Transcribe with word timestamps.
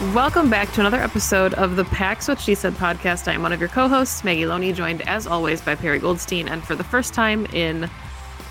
Welcome 0.00 0.50
back 0.50 0.72
to 0.72 0.80
another 0.80 1.00
episode 1.00 1.54
of 1.54 1.76
the 1.76 1.84
Pax 1.84 2.26
What 2.26 2.40
She 2.40 2.56
Said 2.56 2.74
podcast. 2.74 3.28
I 3.28 3.32
am 3.34 3.42
one 3.42 3.52
of 3.52 3.60
your 3.60 3.68
co 3.68 3.86
hosts, 3.86 4.24
Maggie 4.24 4.44
Loney, 4.44 4.72
joined 4.72 5.02
as 5.02 5.24
always 5.24 5.62
by 5.62 5.76
Perry 5.76 6.00
Goldstein. 6.00 6.48
And 6.48 6.64
for 6.64 6.74
the 6.74 6.82
first 6.82 7.14
time 7.14 7.46
in, 7.46 7.88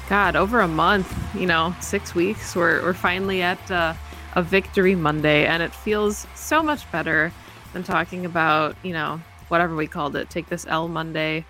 God, 0.07 0.37
over 0.37 0.61
a 0.61 0.69
month, 0.69 1.13
you 1.35 1.45
know, 1.45 1.75
six 1.81 2.15
weeks, 2.15 2.55
we're, 2.55 2.81
we're 2.81 2.93
finally 2.93 3.41
at 3.41 3.69
uh, 3.69 3.93
a 4.33 4.41
Victory 4.41 4.95
Monday. 4.95 5.45
And 5.45 5.61
it 5.61 5.75
feels 5.75 6.25
so 6.33 6.63
much 6.63 6.89
better 6.93 7.33
than 7.73 7.83
talking 7.83 8.25
about, 8.25 8.77
you 8.81 8.93
know, 8.93 9.19
whatever 9.49 9.75
we 9.75 9.85
called 9.85 10.15
it. 10.15 10.29
Take 10.29 10.47
this 10.47 10.65
L 10.67 10.87
Monday, 10.87 11.45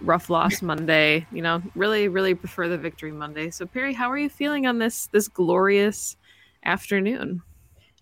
rough 0.00 0.28
loss 0.28 0.60
Monday. 0.60 1.24
You 1.30 1.42
know, 1.42 1.62
really, 1.76 2.08
really 2.08 2.34
prefer 2.34 2.68
the 2.68 2.78
Victory 2.78 3.12
Monday. 3.12 3.50
So, 3.50 3.64
Perry, 3.64 3.94
how 3.94 4.10
are 4.10 4.18
you 4.18 4.28
feeling 4.28 4.66
on 4.66 4.78
this 4.78 5.06
this 5.06 5.28
glorious 5.28 6.16
afternoon? 6.64 7.42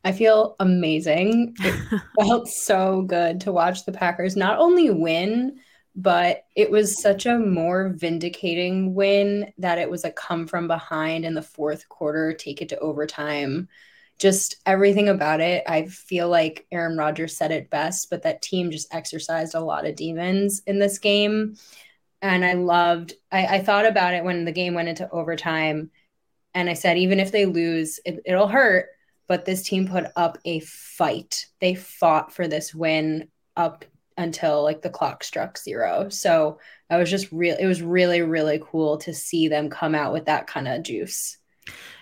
I 0.05 0.13
feel 0.13 0.57
amazing. 0.61 1.57
It 1.61 2.01
felt 2.21 2.49
so 2.49 3.03
good 3.03 3.41
to 3.43 3.53
watch 3.53 3.85
the 3.85 3.93
Packers 3.93 4.37
not 4.37 4.59
only 4.59 4.91
win, 4.91 5.59
but 5.95 6.45
it 6.55 6.71
was 6.71 7.03
such 7.03 7.27
a 7.27 7.39
more 7.39 7.89
vindicating 7.89 8.95
win 8.95 9.53
that 9.59 9.79
it 9.79 9.91
was 9.91 10.05
a 10.05 10.13
come 10.13 10.47
from 10.47 10.69
behind 10.69 11.25
in 11.25 11.35
the 11.35 11.43
fourth 11.43 11.89
quarter, 11.89 12.33
take 12.33 12.63
it 12.63 12.69
to 12.69 12.79
overtime. 12.79 13.69
Just 14.19 14.57
everything 14.65 15.09
about 15.09 15.41
it. 15.41 15.65
I 15.67 15.87
feel 15.87 16.29
like 16.29 16.67
Aaron 16.71 16.97
Rodgers 16.97 17.37
said 17.37 17.51
it 17.51 17.71
best, 17.71 18.11
but 18.11 18.23
that 18.23 18.43
team 18.43 18.71
just 18.71 18.93
exercised 18.95 19.55
a 19.55 19.61
lot 19.61 19.87
of 19.87 19.97
demons 19.97 20.63
in 20.67 20.79
this 20.79 20.99
game. 20.99 21.57
And 22.23 22.45
I 22.45 22.55
loved, 22.55 23.15
I, 23.31 23.47
I 23.47 23.59
thought 23.61 23.87
about 23.87 24.15
it 24.15 24.25
when 24.25 24.45
the 24.45 24.53
game 24.53 24.75
went 24.75 24.89
into 24.89 25.11
overtime. 25.11 25.91
And 26.55 26.69
I 26.71 26.75
said, 26.75 26.99
even 26.99 27.21
if 27.21 27.33
they 27.33 27.47
lose, 27.47 28.01
it, 28.05 28.21
it'll 28.25 28.49
hurt 28.49 28.87
but 29.29 29.45
this 29.45 29.63
team 29.63 29.87
put 29.87 30.07
up 30.17 30.39
a 30.45 30.61
fight. 30.61 31.47
They 31.61 31.75
fought 31.75 32.33
for 32.33 32.49
this 32.49 32.75
win 32.75 33.29
up 33.57 33.85
until 34.17 34.65
like 34.65 34.83
the 34.83 34.91
clock 34.91 35.23
struck 35.23 35.57
zero. 35.57 36.09
So 36.09 36.59
I 36.91 36.97
was 36.97 37.11
just 37.11 37.31
real 37.31 37.57
it 37.59 37.67
was 37.67 37.83
really 37.83 38.23
really 38.23 38.61
cool 38.61 38.99
to 38.99 39.15
see 39.15 39.47
them 39.47 39.71
come 39.71 39.95
out 39.95 40.13
with 40.13 40.27
that 40.27 40.49
kind 40.49 40.67
of 40.67 40.83
juice. 40.83 41.39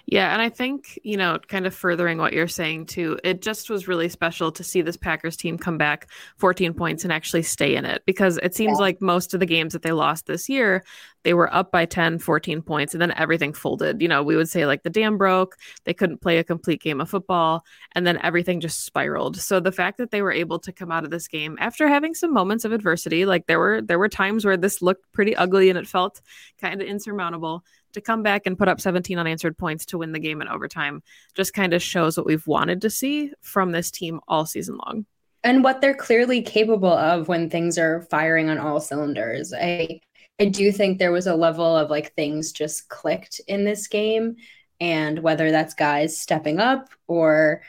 Yeah, 0.08 0.32
and 0.32 0.40
I 0.40 0.50
think, 0.50 1.00
you 1.02 1.16
know, 1.16 1.40
kind 1.48 1.66
of 1.66 1.74
furthering 1.74 2.18
what 2.18 2.32
you're 2.32 2.46
saying 2.46 2.86
too, 2.86 3.18
it 3.24 3.42
just 3.42 3.68
was 3.68 3.88
really 3.88 4.08
special 4.08 4.52
to 4.52 4.62
see 4.62 4.80
this 4.80 4.96
Packers 4.96 5.36
team 5.36 5.58
come 5.58 5.78
back 5.78 6.08
14 6.36 6.74
points 6.74 7.02
and 7.02 7.12
actually 7.12 7.42
stay 7.42 7.74
in 7.74 7.84
it 7.84 8.02
because 8.06 8.38
it 8.40 8.54
seems 8.54 8.78
yeah. 8.78 8.82
like 8.82 9.02
most 9.02 9.34
of 9.34 9.40
the 9.40 9.46
games 9.46 9.72
that 9.72 9.82
they 9.82 9.90
lost 9.90 10.26
this 10.26 10.48
year, 10.48 10.84
they 11.24 11.34
were 11.34 11.52
up 11.52 11.72
by 11.72 11.86
10, 11.86 12.20
14 12.20 12.62
points 12.62 12.94
and 12.94 13.02
then 13.02 13.12
everything 13.16 13.52
folded. 13.52 14.00
You 14.00 14.06
know, 14.06 14.22
we 14.22 14.36
would 14.36 14.48
say 14.48 14.64
like 14.64 14.84
the 14.84 14.90
dam 14.90 15.18
broke, 15.18 15.56
they 15.82 15.92
couldn't 15.92 16.20
play 16.20 16.38
a 16.38 16.44
complete 16.44 16.80
game 16.80 17.00
of 17.00 17.10
football, 17.10 17.64
and 17.96 18.06
then 18.06 18.20
everything 18.22 18.60
just 18.60 18.84
spiraled. 18.84 19.36
So 19.36 19.58
the 19.58 19.72
fact 19.72 19.98
that 19.98 20.12
they 20.12 20.22
were 20.22 20.30
able 20.30 20.60
to 20.60 20.72
come 20.72 20.92
out 20.92 21.02
of 21.02 21.10
this 21.10 21.26
game 21.26 21.56
after 21.60 21.88
having 21.88 22.14
some 22.14 22.32
moments 22.32 22.64
of 22.64 22.70
adversity, 22.70 23.26
like 23.26 23.46
there 23.46 23.58
were 23.58 23.82
there 23.82 23.98
were 23.98 24.08
times 24.08 24.44
where 24.44 24.56
this 24.56 24.80
looked 24.80 25.10
pretty 25.12 25.34
ugly 25.34 25.68
and 25.68 25.76
it 25.76 25.88
felt 25.88 26.20
kind 26.60 26.80
of 26.80 26.86
insurmountable 26.86 27.64
to 27.96 28.00
come 28.00 28.22
back 28.22 28.46
and 28.46 28.56
put 28.56 28.68
up 28.68 28.80
17 28.80 29.18
unanswered 29.18 29.58
points 29.58 29.84
to 29.86 29.98
win 29.98 30.12
the 30.12 30.18
game 30.18 30.40
in 30.40 30.48
overtime 30.48 31.02
just 31.34 31.52
kind 31.52 31.74
of 31.74 31.82
shows 31.82 32.16
what 32.16 32.26
we've 32.26 32.46
wanted 32.46 32.80
to 32.82 32.90
see 32.90 33.32
from 33.42 33.72
this 33.72 33.90
team 33.90 34.20
all 34.28 34.46
season 34.46 34.78
long. 34.86 35.04
And 35.44 35.62
what 35.62 35.80
they're 35.80 35.94
clearly 35.94 36.42
capable 36.42 36.92
of 36.92 37.28
when 37.28 37.50
things 37.50 37.78
are 37.78 38.02
firing 38.10 38.48
on 38.48 38.58
all 38.58 38.80
cylinders. 38.80 39.52
I 39.52 40.00
I 40.38 40.46
do 40.46 40.70
think 40.70 40.98
there 40.98 41.12
was 41.12 41.26
a 41.26 41.34
level 41.34 41.76
of 41.76 41.88
like 41.90 42.14
things 42.14 42.52
just 42.52 42.88
clicked 42.88 43.40
in 43.48 43.64
this 43.64 43.86
game 43.86 44.36
and 44.80 45.20
whether 45.20 45.50
that's 45.50 45.72
guys 45.74 46.18
stepping 46.18 46.60
up 46.60 46.90
or 47.06 47.62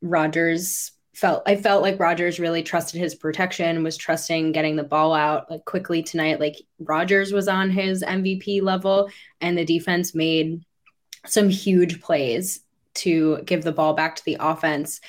Rodgers 0.00 0.92
felt 1.22 1.44
I 1.46 1.54
felt 1.54 1.82
like 1.82 2.00
Rodgers 2.00 2.40
really 2.40 2.64
trusted 2.64 3.00
his 3.00 3.14
protection, 3.14 3.84
was 3.84 3.96
trusting 3.96 4.50
getting 4.50 4.74
the 4.74 4.82
ball 4.82 5.14
out 5.14 5.48
like 5.48 5.64
quickly 5.64 6.02
tonight. 6.02 6.40
Like 6.40 6.56
Rodgers 6.80 7.32
was 7.32 7.46
on 7.46 7.70
his 7.70 8.02
MVP 8.02 8.60
level, 8.60 9.08
and 9.40 9.56
the 9.56 9.64
defense 9.64 10.16
made 10.16 10.64
some 11.24 11.48
huge 11.48 12.00
plays 12.00 12.64
to 12.94 13.40
give 13.44 13.62
the 13.62 13.70
ball 13.70 13.94
back 13.94 14.16
to 14.16 14.24
the 14.24 14.36
offense, 14.40 15.00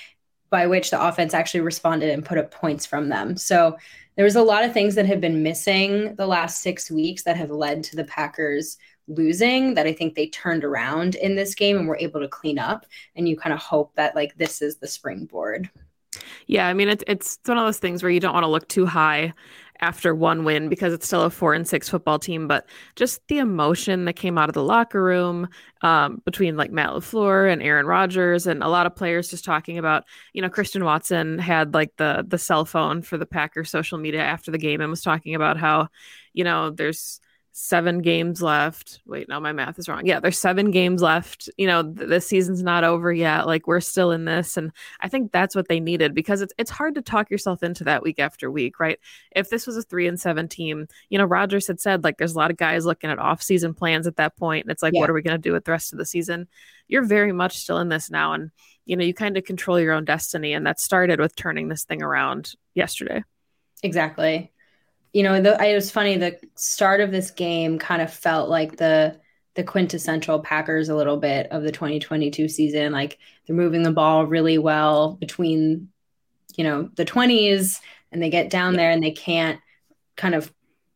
by 0.51 0.68
which 0.68 0.91
the 0.91 1.03
offense 1.03 1.34
actually 1.34 1.62
responded 1.62 2.12
and 2.12 2.24
put 2.24 2.38
up 2.38 2.51
points 2.51 2.85
from 2.85 3.09
them. 3.09 3.35
So 3.35 3.75
there 4.16 4.25
was 4.25 4.35
a 4.35 4.44
lot 4.44 4.63
of 4.63 4.72
things 4.72 4.94
that 4.94 5.07
have 5.07 5.19
been 5.19 5.41
missing 5.41 6.13
the 6.13 6.28
last 6.28 6.62
six 6.62 6.91
weeks 6.91 7.24
that 7.24 7.38
have 7.38 7.50
led 7.50 7.84
to 7.85 7.95
the 7.95 8.03
Packers 8.03 8.78
losing 9.07 9.74
that 9.74 9.88
I 9.88 9.94
think 9.94 10.13
they 10.13 10.27
turned 10.27 10.63
around 10.63 11.16
in 11.16 11.36
this 11.36 11.56
game 11.56 11.77
and 11.77 11.88
were 11.88 11.98
able 11.98 12.19
to 12.19 12.27
clean 12.27 12.59
up. 12.59 12.86
And 13.16 13.27
you 13.27 13.36
kind 13.36 13.51
of 13.51 13.59
hope 13.59 13.95
that 13.95 14.16
like 14.16 14.38
this 14.38 14.62
is 14.62 14.77
the 14.77 14.88
springboard. 14.88 15.71
Yeah, 16.47 16.67
I 16.67 16.73
mean 16.73 16.89
it's 16.89 17.03
it's 17.07 17.39
one 17.45 17.57
of 17.57 17.65
those 17.65 17.79
things 17.79 18.03
where 18.03 18.11
you 18.11 18.19
don't 18.19 18.33
want 18.33 18.43
to 18.43 18.47
look 18.49 18.67
too 18.67 18.85
high 18.85 19.33
after 19.81 20.15
one 20.15 20.45
win 20.45 20.69
because 20.69 20.93
it's 20.93 21.05
still 21.05 21.23
a 21.23 21.29
four 21.29 21.53
and 21.53 21.67
six 21.67 21.89
football 21.89 22.17
team, 22.19 22.47
but 22.47 22.67
just 22.95 23.21
the 23.27 23.39
emotion 23.39 24.05
that 24.05 24.13
came 24.13 24.37
out 24.37 24.49
of 24.49 24.53
the 24.53 24.63
locker 24.63 25.03
room 25.03 25.47
um, 25.81 26.21
between 26.25 26.55
like 26.55 26.71
Matt 26.71 26.91
LaFleur 26.91 27.51
and 27.51 27.61
Aaron 27.61 27.85
Rodgers 27.85 28.47
and 28.47 28.63
a 28.63 28.69
lot 28.69 28.85
of 28.85 28.95
players 28.95 29.29
just 29.29 29.43
talking 29.43 29.77
about, 29.77 30.05
you 30.31 30.41
know, 30.41 30.49
Christian 30.49 30.85
Watson 30.85 31.37
had 31.39 31.73
like 31.73 31.91
the 31.97 32.23
the 32.27 32.37
cell 32.37 32.65
phone 32.65 33.01
for 33.01 33.17
the 33.17 33.25
Packers 33.25 33.69
social 33.69 33.97
media 33.97 34.21
after 34.21 34.51
the 34.51 34.57
game 34.57 34.79
and 34.79 34.89
was 34.89 35.01
talking 35.01 35.35
about 35.35 35.57
how, 35.57 35.87
you 36.33 36.43
know, 36.43 36.69
there's 36.69 37.19
seven 37.55 38.00
games 38.00 38.41
left. 38.41 39.00
Wait, 39.05 39.29
no, 39.29 39.39
my 39.39 39.53
math 39.53 39.77
is 39.77 39.88
wrong. 39.88 40.05
Yeah, 40.05 40.19
there's 40.19 40.39
seven 40.39 40.71
games 40.71 41.03
left. 41.03 41.50
You 41.55 41.67
know, 41.67 41.83
th- 41.83 42.09
the 42.09 42.19
season's 42.19 42.63
not 42.63 42.83
over 42.83 43.13
yet. 43.13 43.45
Like 43.45 43.67
we're 43.67 43.79
still 43.79 44.11
in 44.11 44.25
this, 44.25 44.57
and 44.57 44.71
I 45.00 45.07
think 45.07 45.31
that's 45.31 45.55
what 45.55 45.67
they 45.67 45.79
needed 45.79 46.15
because 46.15 46.41
it's 46.41 46.53
it's 46.57 46.71
hard 46.71 46.95
to 46.95 47.01
talk 47.01 47.29
yourself 47.29 47.61
into 47.61 47.83
that 47.85 48.01
week 48.01 48.19
after 48.19 48.50
week, 48.50 48.79
right? 48.79 49.00
If 49.35 49.50
this 49.50 49.67
was 49.67 49.77
a 49.77 49.83
three 49.83 50.07
and 50.07 50.19
seven 50.19 50.47
team, 50.47 50.88
you 51.09 51.17
know, 51.19 51.25
Rodgers 51.25 51.67
had 51.67 51.79
said 51.79 52.03
like 52.03 52.17
there's 52.17 52.33
a 52.33 52.38
lot 52.38 52.51
of 52.51 52.57
guys 52.57 52.85
looking 52.85 53.11
at 53.11 53.19
off 53.19 53.41
season 53.41 53.75
plans 53.75 54.07
at 54.07 54.17
that 54.17 54.35
point, 54.35 54.65
and 54.65 54.71
it's 54.71 54.83
like, 54.83 54.94
yeah. 54.94 55.01
what 55.01 55.09
are 55.09 55.13
we 55.13 55.21
going 55.21 55.38
to 55.38 55.49
do 55.49 55.53
with 55.53 55.65
the 55.65 55.71
rest 55.71 55.94
of 55.94 55.99
the 55.99 56.06
season? 56.06 56.47
You're 56.88 57.06
very 57.06 57.31
much 57.31 57.59
still 57.59 57.77
in 57.77 57.89
this 57.89 58.09
now, 58.09 58.33
and 58.33 58.49
you 58.85 58.97
know, 58.97 59.06
you 59.06 59.13
kind 59.13 59.38
of 59.38 59.44
control 59.44 59.79
your 59.79 59.94
own 59.94 60.06
destiny, 60.06 60.53
and 60.53 60.65
that 60.65 60.79
started 60.79 61.19
with 61.19 61.35
turning 61.35 61.67
this 61.67 61.83
thing 61.83 62.01
around 62.01 62.56
yesterday. 62.73 63.23
Exactly 63.83 64.51
you 65.13 65.21
know, 65.21 65.39
the, 65.42 65.63
it 65.63 65.75
was 65.75 65.92
funny. 65.92 66.18
The 66.18 66.39
start 66.56 67.00
of 67.00 67.12
this 67.12 67.31
game 67.31 67.80
kind 67.80 68.01
of 68.01 68.12
felt 68.12 68.50
like 68.50 68.77
the 68.77 69.19
the 69.56 69.63
quintessential 69.63 70.39
Packers 70.39 70.89
a 70.89 70.95
little 70.95 71.18
bit 71.18 71.45
of 71.51 71.62
the 71.62 71.71
2022 71.71 72.50
season. 72.50 72.92
Like 72.92 73.19
they're 73.45 73.56
moving 73.56 73.83
the 73.83 73.92
ball 73.92 74.25
really 74.25 74.57
well 74.57 75.13
between, 75.13 75.89
you 76.56 76.63
know, 76.63 76.89
the 76.95 77.06
20s, 77.06 77.80
and 78.12 78.21
they 78.21 78.31
get 78.31 78.50
down 78.50 78.74
there 78.74 78.89
and 78.89 79.04
they 79.04 79.12
can't 79.12 79.60
kind 80.15 80.33
of 80.33 80.51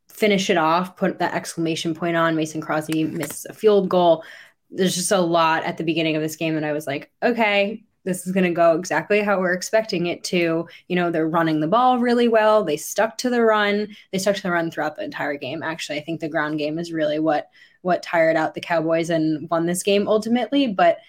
finish 0.10 0.50
it 0.50 0.58
off. 0.58 0.98
Put 0.98 1.20
that 1.20 1.36
exclamation 1.36 1.94
point 1.94 2.18
on. 2.18 2.36
Mason 2.36 2.62
Crosby 2.62 3.04
misses 3.04 3.46
a 3.46 3.54
field 3.54 3.90
goal. 3.90 4.24
There's 4.72 4.96
just 4.96 5.12
a 5.12 5.20
lot 5.20 5.63
at 5.63 5.78
the 5.78 5.84
beginning 5.84 6.16
of 6.16 6.24
this 6.24 6.36
game 6.36 6.56
that 6.56 6.63
I 6.63 6.74
was 6.74 6.88
like, 6.88 7.12
okay, 7.22 7.84
this 8.07 8.25
is 8.25 8.31
going 8.31 8.45
to 8.45 8.51
go 8.51 8.74
exactly 8.77 9.21
how 9.21 9.38
we're 9.38 9.51
expecting 9.51 10.06
it 10.06 10.24
to. 10.24 10.65
You 10.88 10.95
know, 10.95 11.12
they're 11.12 11.27
running 11.27 11.59
the 11.59 11.68
ball 11.68 12.00
really 12.00 12.30
well. 12.30 12.63
They 12.63 12.77
stuck 12.77 13.18
to 13.18 13.30
the 13.30 13.42
run. 13.42 13.89
They 14.13 14.18
stuck 14.18 14.38
to 14.38 14.44
the 14.44 14.51
run 14.51 14.71
throughout 14.71 14.95
the 14.95 15.04
entire 15.04 15.36
game. 15.36 15.62
Actually, 15.62 16.00
I 16.00 16.04
think 16.04 16.21
the 16.21 16.30
ground 16.30 16.57
game 16.57 16.80
is 16.80 16.94
really 16.94 17.19
what 17.19 17.50
what 17.81 18.01
tired 18.01 18.38
out 18.38 18.54
the 18.54 18.62
Cowboys 18.62 19.09
and 19.09 19.50
won 19.50 19.65
this 19.65 19.83
game 19.83 20.07
ultimately, 20.07 20.68
but 20.68 21.00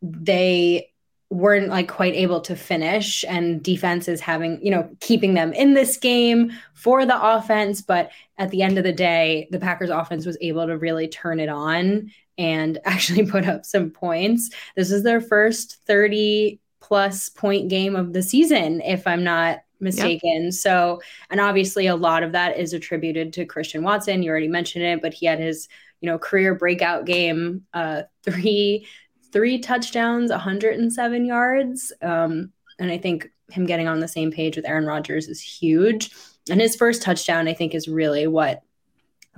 they 0.00 0.92
weren't 1.28 1.68
like 1.68 1.88
quite 1.88 2.14
able 2.14 2.40
to 2.40 2.54
finish 2.54 3.24
and 3.28 3.60
defense 3.60 4.06
is 4.06 4.20
having 4.20 4.64
you 4.64 4.70
know 4.70 4.88
keeping 5.00 5.34
them 5.34 5.52
in 5.52 5.74
this 5.74 5.96
game 5.96 6.52
for 6.72 7.04
the 7.04 7.20
offense 7.20 7.82
but 7.82 8.10
at 8.38 8.50
the 8.50 8.62
end 8.62 8.78
of 8.78 8.84
the 8.84 8.92
day 8.92 9.48
the 9.50 9.58
packers 9.58 9.90
offense 9.90 10.24
was 10.24 10.38
able 10.40 10.68
to 10.68 10.78
really 10.78 11.08
turn 11.08 11.40
it 11.40 11.48
on 11.48 12.12
and 12.38 12.78
actually 12.84 13.26
put 13.26 13.46
up 13.46 13.64
some 13.64 13.90
points. 13.90 14.50
This 14.74 14.90
is 14.90 15.02
their 15.02 15.20
first 15.20 15.78
30 15.86 16.60
plus 16.80 17.28
point 17.28 17.68
game 17.68 17.96
of 17.96 18.12
the 18.12 18.22
season, 18.22 18.80
if 18.82 19.06
I'm 19.06 19.24
not 19.24 19.60
mistaken. 19.80 20.44
Yep. 20.44 20.52
So, 20.52 21.00
and 21.30 21.40
obviously 21.40 21.86
a 21.86 21.96
lot 21.96 22.22
of 22.22 22.32
that 22.32 22.58
is 22.58 22.72
attributed 22.72 23.32
to 23.34 23.44
Christian 23.44 23.82
Watson. 23.82 24.22
You 24.22 24.30
already 24.30 24.48
mentioned 24.48 24.84
it, 24.84 25.02
but 25.02 25.12
he 25.12 25.26
had 25.26 25.38
his, 25.38 25.68
you 26.00 26.06
know, 26.06 26.18
career 26.18 26.54
breakout 26.54 27.04
game, 27.04 27.62
uh, 27.74 28.02
three, 28.22 28.86
three 29.32 29.58
touchdowns, 29.58 30.30
107 30.30 31.24
yards. 31.24 31.92
Um, 32.00 32.52
and 32.78 32.90
I 32.90 32.98
think 32.98 33.30
him 33.50 33.66
getting 33.66 33.88
on 33.88 34.00
the 34.00 34.08
same 34.08 34.30
page 34.30 34.56
with 34.56 34.66
Aaron 34.66 34.86
Rodgers 34.86 35.28
is 35.28 35.40
huge. 35.40 36.10
And 36.50 36.60
his 36.60 36.76
first 36.76 37.02
touchdown, 37.02 37.48
I 37.48 37.54
think, 37.54 37.74
is 37.74 37.88
really 37.88 38.26
what 38.26 38.62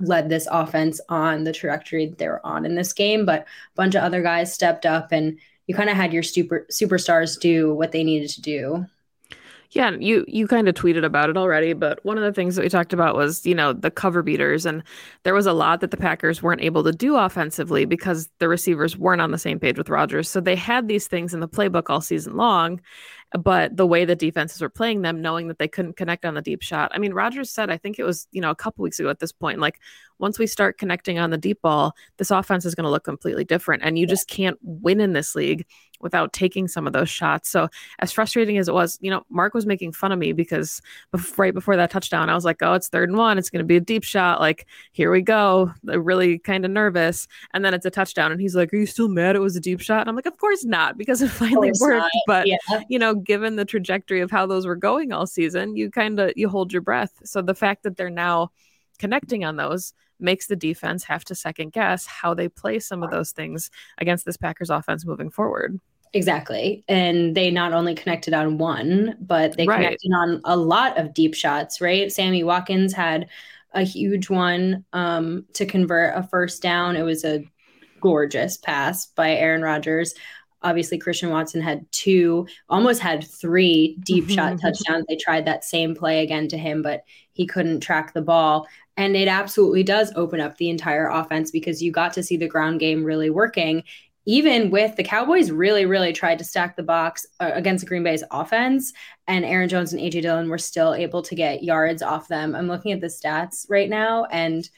led 0.01 0.29
this 0.29 0.47
offense 0.51 0.99
on 1.09 1.43
the 1.43 1.53
trajectory 1.53 2.07
that 2.07 2.17
they 2.17 2.27
were 2.27 2.45
on 2.45 2.65
in 2.65 2.75
this 2.75 2.93
game. 2.93 3.25
But 3.25 3.41
a 3.41 3.45
bunch 3.75 3.95
of 3.95 4.03
other 4.03 4.21
guys 4.21 4.53
stepped 4.53 4.85
up, 4.85 5.11
and 5.11 5.37
you 5.67 5.75
kind 5.75 5.89
of 5.89 5.95
had 5.95 6.13
your 6.13 6.23
super 6.23 6.65
superstars 6.71 7.39
do 7.39 7.73
what 7.73 7.91
they 7.91 8.03
needed 8.03 8.29
to 8.31 8.41
do. 8.41 8.85
Yeah, 9.71 9.91
you 9.91 10.25
you 10.27 10.47
kind 10.47 10.67
of 10.67 10.73
tweeted 10.73 11.05
about 11.05 11.29
it 11.29 11.37
already, 11.37 11.73
but 11.73 12.03
one 12.03 12.17
of 12.17 12.23
the 12.23 12.33
things 12.33 12.55
that 12.55 12.63
we 12.63 12.69
talked 12.69 12.91
about 12.91 13.15
was, 13.15 13.45
you 13.45 13.53
know, 13.53 13.71
the 13.71 13.91
cover 13.91 14.23
beaters 14.23 14.65
and 14.65 14.81
there 15.23 15.35
was 15.35 15.45
a 15.45 15.53
lot 15.53 15.81
that 15.81 15.91
the 15.91 15.97
Packers 15.97 16.41
weren't 16.41 16.61
able 16.61 16.83
to 16.83 16.91
do 16.91 17.15
offensively 17.15 17.85
because 17.85 18.29
the 18.39 18.47
receivers 18.47 18.97
weren't 18.97 19.21
on 19.21 19.29
the 19.29 19.37
same 19.37 19.59
page 19.59 19.77
with 19.77 19.89
Rodgers. 19.89 20.27
So 20.27 20.41
they 20.41 20.55
had 20.55 20.87
these 20.87 21.05
things 21.05 21.35
in 21.35 21.39
the 21.39 21.47
playbook 21.47 21.91
all 21.91 22.01
season 22.01 22.35
long 22.35 22.81
but 23.37 23.77
the 23.77 23.85
way 23.85 24.05
that 24.05 24.17
defenses 24.17 24.61
were 24.61 24.69
playing 24.69 25.03
them, 25.03 25.21
knowing 25.21 25.47
that 25.47 25.59
they 25.59 25.67
couldn't 25.67 25.97
connect 25.97 26.25
on 26.25 26.33
the 26.33 26.41
deep 26.41 26.61
shot. 26.61 26.91
I 26.93 26.97
mean, 26.97 27.13
Rodgers 27.13 27.49
said, 27.49 27.69
I 27.69 27.77
think 27.77 27.99
it 27.99 28.03
was, 28.03 28.27
you 28.31 28.41
know, 28.41 28.49
a 28.49 28.55
couple 28.55 28.81
weeks 28.81 28.99
ago 28.99 29.09
at 29.09 29.19
this 29.19 29.31
point, 29.31 29.59
like 29.59 29.79
once 30.17 30.39
we 30.39 30.47
start 30.47 30.77
connecting 30.77 31.19
on 31.19 31.29
the 31.29 31.37
deep 31.37 31.61
ball, 31.61 31.93
this 32.17 32.31
offense 32.31 32.65
is 32.65 32.73
going 32.73 32.85
to 32.85 32.89
look 32.89 33.03
completely 33.03 33.43
different. 33.43 33.83
And 33.83 33.99
you 33.99 34.07
just 34.07 34.27
can't 34.27 34.57
win 34.63 34.99
in 34.99 35.13
this 35.13 35.35
league 35.35 35.65
without 36.01 36.33
taking 36.33 36.67
some 36.67 36.87
of 36.87 36.93
those 36.93 37.09
shots. 37.09 37.49
So 37.49 37.69
as 37.99 38.11
frustrating 38.11 38.57
as 38.57 38.67
it 38.67 38.73
was, 38.73 38.97
you 39.01 39.09
know, 39.09 39.23
Mark 39.29 39.53
was 39.53 39.65
making 39.65 39.91
fun 39.93 40.11
of 40.11 40.19
me 40.19 40.33
because 40.33 40.81
right 41.37 41.53
before 41.53 41.75
that 41.75 41.91
touchdown, 41.91 42.29
I 42.29 42.35
was 42.35 42.45
like, 42.45 42.61
oh, 42.61 42.73
it's 42.73 42.89
third 42.89 43.09
and 43.09 43.17
one. 43.17 43.37
It's 43.37 43.49
going 43.49 43.63
to 43.63 43.67
be 43.67 43.75
a 43.75 43.81
deep 43.81 44.03
shot. 44.03 44.39
Like, 44.39 44.67
here 44.91 45.11
we 45.11 45.21
go. 45.21 45.73
They're 45.83 46.01
really 46.01 46.39
kind 46.39 46.65
of 46.65 46.71
nervous. 46.71 47.27
And 47.53 47.63
then 47.63 47.73
it's 47.73 47.85
a 47.85 47.91
touchdown. 47.91 48.31
And 48.31 48.41
he's 48.41 48.55
like, 48.55 48.73
are 48.73 48.77
you 48.77 48.85
still 48.85 49.09
mad 49.09 49.35
it 49.35 49.39
was 49.39 49.55
a 49.55 49.61
deep 49.61 49.81
shot? 49.81 50.01
And 50.01 50.09
I'm 50.09 50.15
like, 50.15 50.25
of 50.25 50.37
course 50.37 50.65
not, 50.65 50.97
because 50.97 51.21
it 51.21 51.29
finally 51.29 51.71
worked. 51.79 52.03
Not. 52.03 52.11
But, 52.27 52.47
yeah. 52.47 52.57
you 52.89 52.99
know, 52.99 53.15
given 53.15 53.55
the 53.55 53.65
trajectory 53.65 54.21
of 54.21 54.31
how 54.31 54.45
those 54.45 54.65
were 54.65 54.75
going 54.75 55.11
all 55.11 55.27
season, 55.27 55.75
you 55.75 55.91
kind 55.91 56.19
of, 56.19 56.33
you 56.35 56.49
hold 56.49 56.71
your 56.71 56.81
breath. 56.81 57.13
So 57.23 57.41
the 57.41 57.55
fact 57.55 57.83
that 57.83 57.97
they're 57.97 58.09
now 58.09 58.51
connecting 58.99 59.45
on 59.45 59.55
those 59.55 59.93
makes 60.19 60.47
the 60.47 60.55
defense 60.55 61.03
have 61.05 61.23
to 61.25 61.35
second 61.35 61.71
guess 61.71 62.05
how 62.05 62.33
they 62.33 62.49
play 62.49 62.79
some 62.79 63.03
of 63.03 63.09
those 63.09 63.31
things 63.31 63.71
against 63.97 64.25
this 64.25 64.37
Packers 64.37 64.69
offense 64.69 65.05
moving 65.05 65.29
forward. 65.29 65.79
Exactly. 66.13 66.83
And 66.87 67.35
they 67.35 67.51
not 67.51 67.73
only 67.73 67.93
connected 67.93 68.33
on 68.33 68.57
one, 68.57 69.15
but 69.19 69.55
they 69.57 69.67
right. 69.67 69.75
connected 69.77 70.11
on 70.11 70.41
a 70.43 70.57
lot 70.57 70.97
of 70.97 71.13
deep 71.13 71.35
shots, 71.35 71.81
right? 71.81 72.11
Sammy 72.11 72.43
Watkins 72.43 72.93
had 72.93 73.27
a 73.73 73.83
huge 73.83 74.29
one 74.29 74.85
um, 74.93 75.45
to 75.53 75.65
convert 75.65 76.17
a 76.17 76.23
first 76.23 76.61
down. 76.61 76.95
It 76.95 77.03
was 77.03 77.23
a 77.23 77.45
gorgeous 78.01 78.57
pass 78.57 79.05
by 79.05 79.31
Aaron 79.31 79.61
Rodgers. 79.61 80.15
Obviously, 80.61 80.97
Christian 80.97 81.29
Watson 81.29 81.61
had 81.61 81.89
two, 81.91 82.47
almost 82.69 83.01
had 83.01 83.25
three 83.25 83.95
deep 84.03 84.29
shot 84.29 84.59
touchdowns. 84.59 85.05
They 85.07 85.15
tried 85.15 85.45
that 85.45 85.63
same 85.63 85.95
play 85.95 86.23
again 86.23 86.47
to 86.49 86.57
him, 86.57 86.81
but 86.81 87.03
he 87.31 87.45
couldn't 87.45 87.79
track 87.81 88.13
the 88.13 88.21
ball. 88.21 88.67
And 88.97 89.15
it 89.15 89.29
absolutely 89.29 89.83
does 89.83 90.11
open 90.17 90.41
up 90.41 90.57
the 90.57 90.69
entire 90.69 91.07
offense 91.07 91.51
because 91.51 91.81
you 91.81 91.91
got 91.91 92.11
to 92.13 92.23
see 92.23 92.35
the 92.35 92.49
ground 92.49 92.81
game 92.81 93.05
really 93.05 93.29
working 93.29 93.83
even 94.29 94.69
with 94.69 94.95
the 94.95 95.03
Cowboys 95.03 95.49
really, 95.49 95.87
really 95.87 96.13
tried 96.13 96.37
to 96.37 96.43
stack 96.43 96.75
the 96.75 96.83
box 96.83 97.25
uh, 97.39 97.49
against 97.51 97.87
Green 97.87 98.03
Bay's 98.03 98.23
offense, 98.29 98.93
and 99.27 99.43
Aaron 99.43 99.67
Jones 99.67 99.91
and 99.91 99.99
AJ 99.99 100.21
Dillon 100.21 100.49
were 100.49 100.59
still 100.59 100.93
able 100.93 101.23
to 101.23 101.33
get 101.33 101.63
yards 101.63 102.03
off 102.03 102.27
them. 102.27 102.53
I'm 102.53 102.67
looking 102.67 102.91
at 102.91 103.01
the 103.01 103.07
stats 103.07 103.65
right 103.69 103.89
now, 103.89 104.25
and 104.25 104.69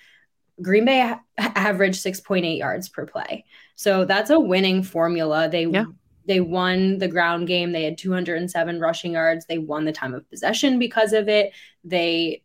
Green 0.62 0.86
Bay 0.86 1.02
ha- 1.02 1.22
averaged 1.38 2.02
6.8 2.02 2.60
yards 2.60 2.88
per 2.88 3.06
play. 3.06 3.44
So 3.76 4.06
that's 4.06 4.30
a 4.30 4.40
winning 4.40 4.84
formula. 4.84 5.50
They 5.50 5.66
yeah. 5.66 5.84
they 6.26 6.40
won 6.40 7.00
the 7.00 7.10
ground 7.10 7.48
game. 7.48 7.74
They 7.74 7.84
had 7.84 7.98
207 7.98 8.80
rushing 8.80 9.12
yards. 9.12 9.48
They 9.48 9.58
won 9.58 9.84
the 9.84 9.92
time 9.92 10.14
of 10.14 10.30
possession 10.30 10.80
because 10.80 11.12
of 11.12 11.28
it. 11.28 11.52
They 11.84 12.42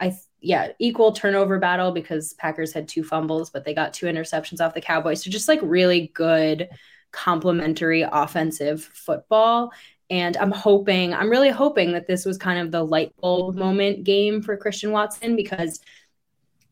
I 0.00 0.18
yeah, 0.40 0.72
equal 0.78 1.12
turnover 1.12 1.58
battle 1.58 1.92
because 1.92 2.32
Packers 2.34 2.72
had 2.72 2.88
two 2.88 3.04
fumbles, 3.04 3.50
but 3.50 3.64
they 3.64 3.74
got 3.74 3.92
two 3.92 4.06
interceptions 4.06 4.64
off 4.64 4.74
the 4.74 4.80
Cowboys. 4.80 5.22
So 5.22 5.30
just 5.30 5.48
like 5.48 5.60
really 5.62 6.10
good 6.14 6.68
complementary 7.12 8.02
offensive 8.02 8.82
football. 8.82 9.72
And 10.08 10.36
I'm 10.36 10.50
hoping, 10.50 11.14
I'm 11.14 11.30
really 11.30 11.50
hoping 11.50 11.92
that 11.92 12.06
this 12.06 12.24
was 12.24 12.38
kind 12.38 12.58
of 12.58 12.72
the 12.72 12.84
light 12.84 13.14
bulb 13.20 13.54
moment 13.54 14.04
game 14.04 14.42
for 14.42 14.56
Christian 14.56 14.90
Watson 14.90 15.36
because 15.36 15.80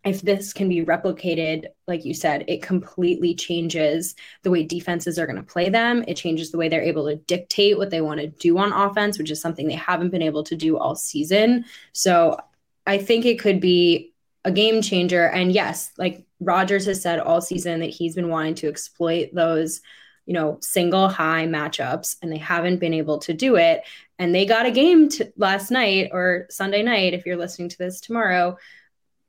if 0.05 0.23
this 0.23 0.53
can 0.53 0.69
be 0.69 0.85
replicated, 0.85 1.67
like 1.87 2.05
you 2.05 2.15
said, 2.15 2.45
it 2.49 2.63
completely 2.63 3.35
changes 3.35 4.15
the 4.43 4.51
way 4.51 4.65
defenses 4.65 5.19
are 5.19 5.27
going 5.27 5.37
to 5.37 5.43
play 5.43 5.69
them. 5.69 6.05
It 6.09 6.15
changes 6.15 6.51
the 6.51 6.59
way 6.59 6.69
they're 6.69 6.83
able 6.83 7.07
to 7.09 7.17
dictate 7.17 7.77
what 7.77 7.91
they 7.91 8.01
want 8.01 8.21
to 8.21 8.29
do 8.29 8.59
on 8.59 8.73
offense, 8.73 9.19
which 9.19 9.31
is 9.31 9.41
something 9.41 9.67
they 9.67 9.75
haven't 9.75 10.11
been 10.11 10.23
able 10.23 10.45
to 10.45 10.57
do 10.57 10.79
all 10.79 10.95
season. 10.95 11.65
So 11.93 12.39
I 12.89 12.97
think 12.97 13.27
it 13.27 13.39
could 13.39 13.61
be 13.61 14.15
a 14.45 14.51
game 14.51 14.81
changer. 14.81 15.27
And 15.27 15.53
yes, 15.53 15.93
like 15.99 16.25
Rodgers 16.41 16.87
has 16.87 17.03
said 17.03 17.21
all 17.21 17.43
season 17.43 17.81
that 17.81 17.91
he's 17.91 18.15
been 18.15 18.31
wanting 18.31 18.55
to 18.57 18.69
exploit 18.69 19.29
those, 19.35 19.83
you 20.25 20.33
know, 20.33 20.57
single 20.63 21.09
high 21.09 21.47
matchups, 21.47 22.17
and 22.23 22.33
they 22.33 22.39
haven't 22.39 22.79
been 22.79 22.95
able 22.95 23.19
to 23.19 23.35
do 23.35 23.57
it. 23.57 23.83
And 24.19 24.35
they 24.35 24.47
got 24.47 24.65
a 24.65 24.71
game 24.71 25.11
to, 25.11 25.31
last 25.37 25.71
night 25.71 26.09
or 26.13 26.47
Sunday 26.49 26.83
night, 26.83 27.13
if 27.13 27.27
you're 27.27 27.37
listening 27.37 27.69
to 27.69 27.79
this 27.79 28.01
tomorrow, 28.01 28.57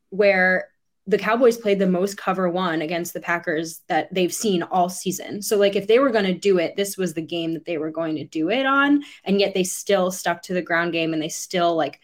where 0.09 0.69
the 1.05 1.17
Cowboys 1.17 1.57
played 1.57 1.79
the 1.79 1.87
most 1.87 2.15
cover 2.15 2.47
one 2.47 2.81
against 2.81 3.13
the 3.13 3.19
Packers 3.19 3.81
that 3.89 4.13
they've 4.13 4.33
seen 4.33 4.63
all 4.63 4.87
season. 4.87 5.41
So, 5.41 5.57
like, 5.57 5.75
if 5.75 5.87
they 5.87 5.99
were 5.99 6.11
going 6.11 6.25
to 6.25 6.33
do 6.33 6.59
it, 6.59 6.77
this 6.77 6.97
was 6.97 7.13
the 7.13 7.21
game 7.21 7.55
that 7.55 7.65
they 7.65 7.77
were 7.77 7.91
going 7.91 8.15
to 8.15 8.23
do 8.23 8.49
it 8.49 8.65
on. 8.65 9.03
And 9.25 9.39
yet 9.39 9.53
they 9.53 9.65
still 9.65 10.11
stuck 10.11 10.43
to 10.43 10.53
the 10.53 10.61
ground 10.61 10.93
game 10.93 11.11
and 11.11 11.21
they 11.21 11.29
still, 11.29 11.75
like, 11.75 11.99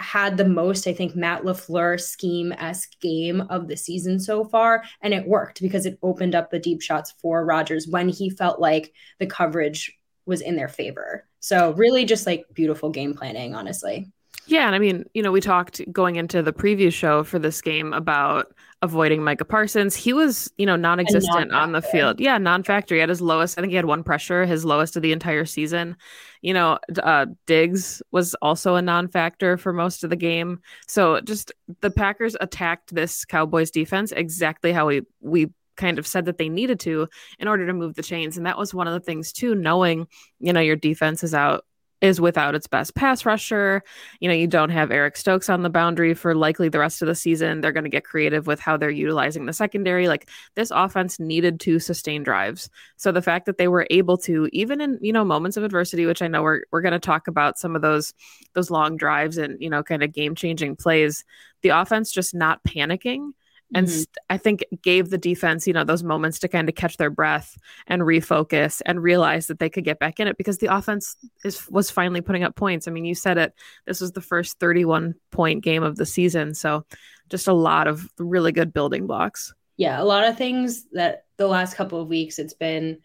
had 0.00 0.36
the 0.36 0.44
most, 0.44 0.86
I 0.86 0.92
think, 0.92 1.14
Matt 1.14 1.42
LaFleur 1.42 2.00
scheme 2.00 2.52
esque 2.52 2.98
game 3.00 3.42
of 3.42 3.68
the 3.68 3.76
season 3.76 4.18
so 4.18 4.44
far. 4.44 4.84
And 5.00 5.14
it 5.14 5.26
worked 5.26 5.60
because 5.60 5.86
it 5.86 5.98
opened 6.02 6.34
up 6.34 6.50
the 6.50 6.58
deep 6.58 6.82
shots 6.82 7.14
for 7.20 7.44
Rodgers 7.44 7.86
when 7.86 8.08
he 8.08 8.30
felt 8.30 8.60
like 8.60 8.92
the 9.18 9.26
coverage 9.26 9.96
was 10.26 10.40
in 10.40 10.56
their 10.56 10.68
favor. 10.68 11.26
So, 11.40 11.72
really, 11.72 12.04
just 12.04 12.26
like 12.26 12.44
beautiful 12.52 12.90
game 12.90 13.14
planning, 13.14 13.54
honestly. 13.54 14.10
Yeah, 14.50 14.66
and 14.66 14.74
I 14.74 14.80
mean, 14.80 15.04
you 15.14 15.22
know, 15.22 15.30
we 15.30 15.40
talked 15.40 15.80
going 15.92 16.16
into 16.16 16.42
the 16.42 16.52
preview 16.52 16.92
show 16.92 17.22
for 17.22 17.38
this 17.38 17.62
game 17.62 17.92
about 17.92 18.52
avoiding 18.82 19.22
Micah 19.22 19.44
Parsons. 19.44 19.94
He 19.94 20.12
was, 20.12 20.50
you 20.58 20.66
know, 20.66 20.74
non-existent 20.74 21.52
on 21.52 21.70
the 21.70 21.80
field. 21.80 22.18
Yeah, 22.18 22.36
non-factor. 22.36 22.96
He 22.96 23.00
had 23.00 23.08
his 23.08 23.20
lowest. 23.20 23.56
I 23.56 23.60
think 23.60 23.70
he 23.70 23.76
had 23.76 23.84
one 23.84 24.02
pressure, 24.02 24.44
his 24.44 24.64
lowest 24.64 24.96
of 24.96 25.02
the 25.02 25.12
entire 25.12 25.44
season. 25.44 25.96
You 26.42 26.54
know, 26.54 26.80
uh, 27.00 27.26
Diggs 27.46 28.02
was 28.10 28.34
also 28.42 28.74
a 28.74 28.82
non-factor 28.82 29.56
for 29.56 29.72
most 29.72 30.02
of 30.02 30.10
the 30.10 30.16
game. 30.16 30.60
So 30.88 31.20
just 31.20 31.52
the 31.80 31.90
Packers 31.92 32.36
attacked 32.40 32.92
this 32.92 33.24
Cowboys 33.24 33.70
defense 33.70 34.10
exactly 34.10 34.72
how 34.72 34.88
we 34.88 35.02
we 35.20 35.46
kind 35.76 35.98
of 35.98 36.08
said 36.08 36.24
that 36.24 36.38
they 36.38 36.48
needed 36.48 36.80
to 36.80 37.06
in 37.38 37.46
order 37.46 37.68
to 37.68 37.72
move 37.72 37.94
the 37.94 38.02
chains. 38.02 38.36
And 38.36 38.44
that 38.46 38.58
was 38.58 38.74
one 38.74 38.88
of 38.88 38.94
the 38.94 39.00
things 39.00 39.32
too, 39.32 39.54
knowing, 39.54 40.08
you 40.40 40.52
know, 40.52 40.60
your 40.60 40.76
defense 40.76 41.22
is 41.22 41.34
out 41.34 41.64
is 42.00 42.20
without 42.20 42.54
its 42.54 42.66
best 42.66 42.94
pass 42.94 43.26
rusher. 43.26 43.82
You 44.20 44.28
know, 44.28 44.34
you 44.34 44.46
don't 44.46 44.70
have 44.70 44.90
Eric 44.90 45.16
Stokes 45.16 45.50
on 45.50 45.62
the 45.62 45.70
boundary 45.70 46.14
for 46.14 46.34
likely 46.34 46.68
the 46.68 46.78
rest 46.78 47.02
of 47.02 47.08
the 47.08 47.14
season. 47.14 47.60
They're 47.60 47.72
going 47.72 47.84
to 47.84 47.90
get 47.90 48.04
creative 48.04 48.46
with 48.46 48.58
how 48.58 48.76
they're 48.76 48.90
utilizing 48.90 49.46
the 49.46 49.52
secondary. 49.52 50.08
Like 50.08 50.28
this 50.54 50.70
offense 50.70 51.20
needed 51.20 51.60
to 51.60 51.78
sustain 51.78 52.22
drives. 52.22 52.70
So 52.96 53.12
the 53.12 53.22
fact 53.22 53.46
that 53.46 53.58
they 53.58 53.68
were 53.68 53.86
able 53.90 54.16
to, 54.18 54.48
even 54.52 54.80
in, 54.80 54.98
you 55.02 55.12
know, 55.12 55.24
moments 55.24 55.56
of 55.56 55.64
adversity, 55.64 56.06
which 56.06 56.22
I 56.22 56.28
know 56.28 56.42
we're 56.42 56.62
we're 56.70 56.82
going 56.82 56.92
to 56.92 56.98
talk 56.98 57.28
about 57.28 57.58
some 57.58 57.76
of 57.76 57.82
those 57.82 58.14
those 58.54 58.70
long 58.70 58.96
drives 58.96 59.36
and, 59.36 59.60
you 59.60 59.68
know, 59.68 59.82
kind 59.82 60.02
of 60.02 60.12
game-changing 60.12 60.76
plays, 60.76 61.24
the 61.62 61.68
offense 61.68 62.10
just 62.10 62.34
not 62.34 62.64
panicking 62.64 63.32
and 63.74 63.86
mm-hmm. 63.86 63.96
st- 63.96 64.18
I 64.28 64.36
think 64.36 64.64
gave 64.82 65.10
the 65.10 65.18
defense, 65.18 65.66
you 65.66 65.72
know, 65.72 65.84
those 65.84 66.02
moments 66.02 66.38
to 66.40 66.48
kind 66.48 66.68
of 66.68 66.74
catch 66.74 66.96
their 66.96 67.10
breath 67.10 67.56
and 67.86 68.02
refocus 68.02 68.82
and 68.84 69.02
realize 69.02 69.46
that 69.46 69.58
they 69.58 69.70
could 69.70 69.84
get 69.84 69.98
back 69.98 70.20
in 70.20 70.28
it 70.28 70.36
because 70.36 70.58
the 70.58 70.74
offense 70.74 71.16
is 71.44 71.68
was 71.70 71.90
finally 71.90 72.20
putting 72.20 72.42
up 72.42 72.56
points. 72.56 72.88
I 72.88 72.90
mean, 72.90 73.04
you 73.04 73.14
said 73.14 73.38
it. 73.38 73.54
This 73.86 74.00
was 74.00 74.12
the 74.12 74.20
first 74.20 74.58
31 74.58 75.14
point 75.30 75.62
game 75.62 75.82
of 75.82 75.96
the 75.96 76.06
season, 76.06 76.54
so 76.54 76.84
just 77.28 77.48
a 77.48 77.52
lot 77.52 77.86
of 77.86 78.08
really 78.18 78.52
good 78.52 78.72
building 78.72 79.06
blocks. 79.06 79.54
Yeah, 79.76 80.00
a 80.00 80.04
lot 80.04 80.26
of 80.26 80.36
things 80.36 80.86
that 80.92 81.24
the 81.36 81.46
last 81.48 81.74
couple 81.74 82.00
of 82.00 82.08
weeks 82.08 82.38
it's 82.38 82.54
been 82.54 82.98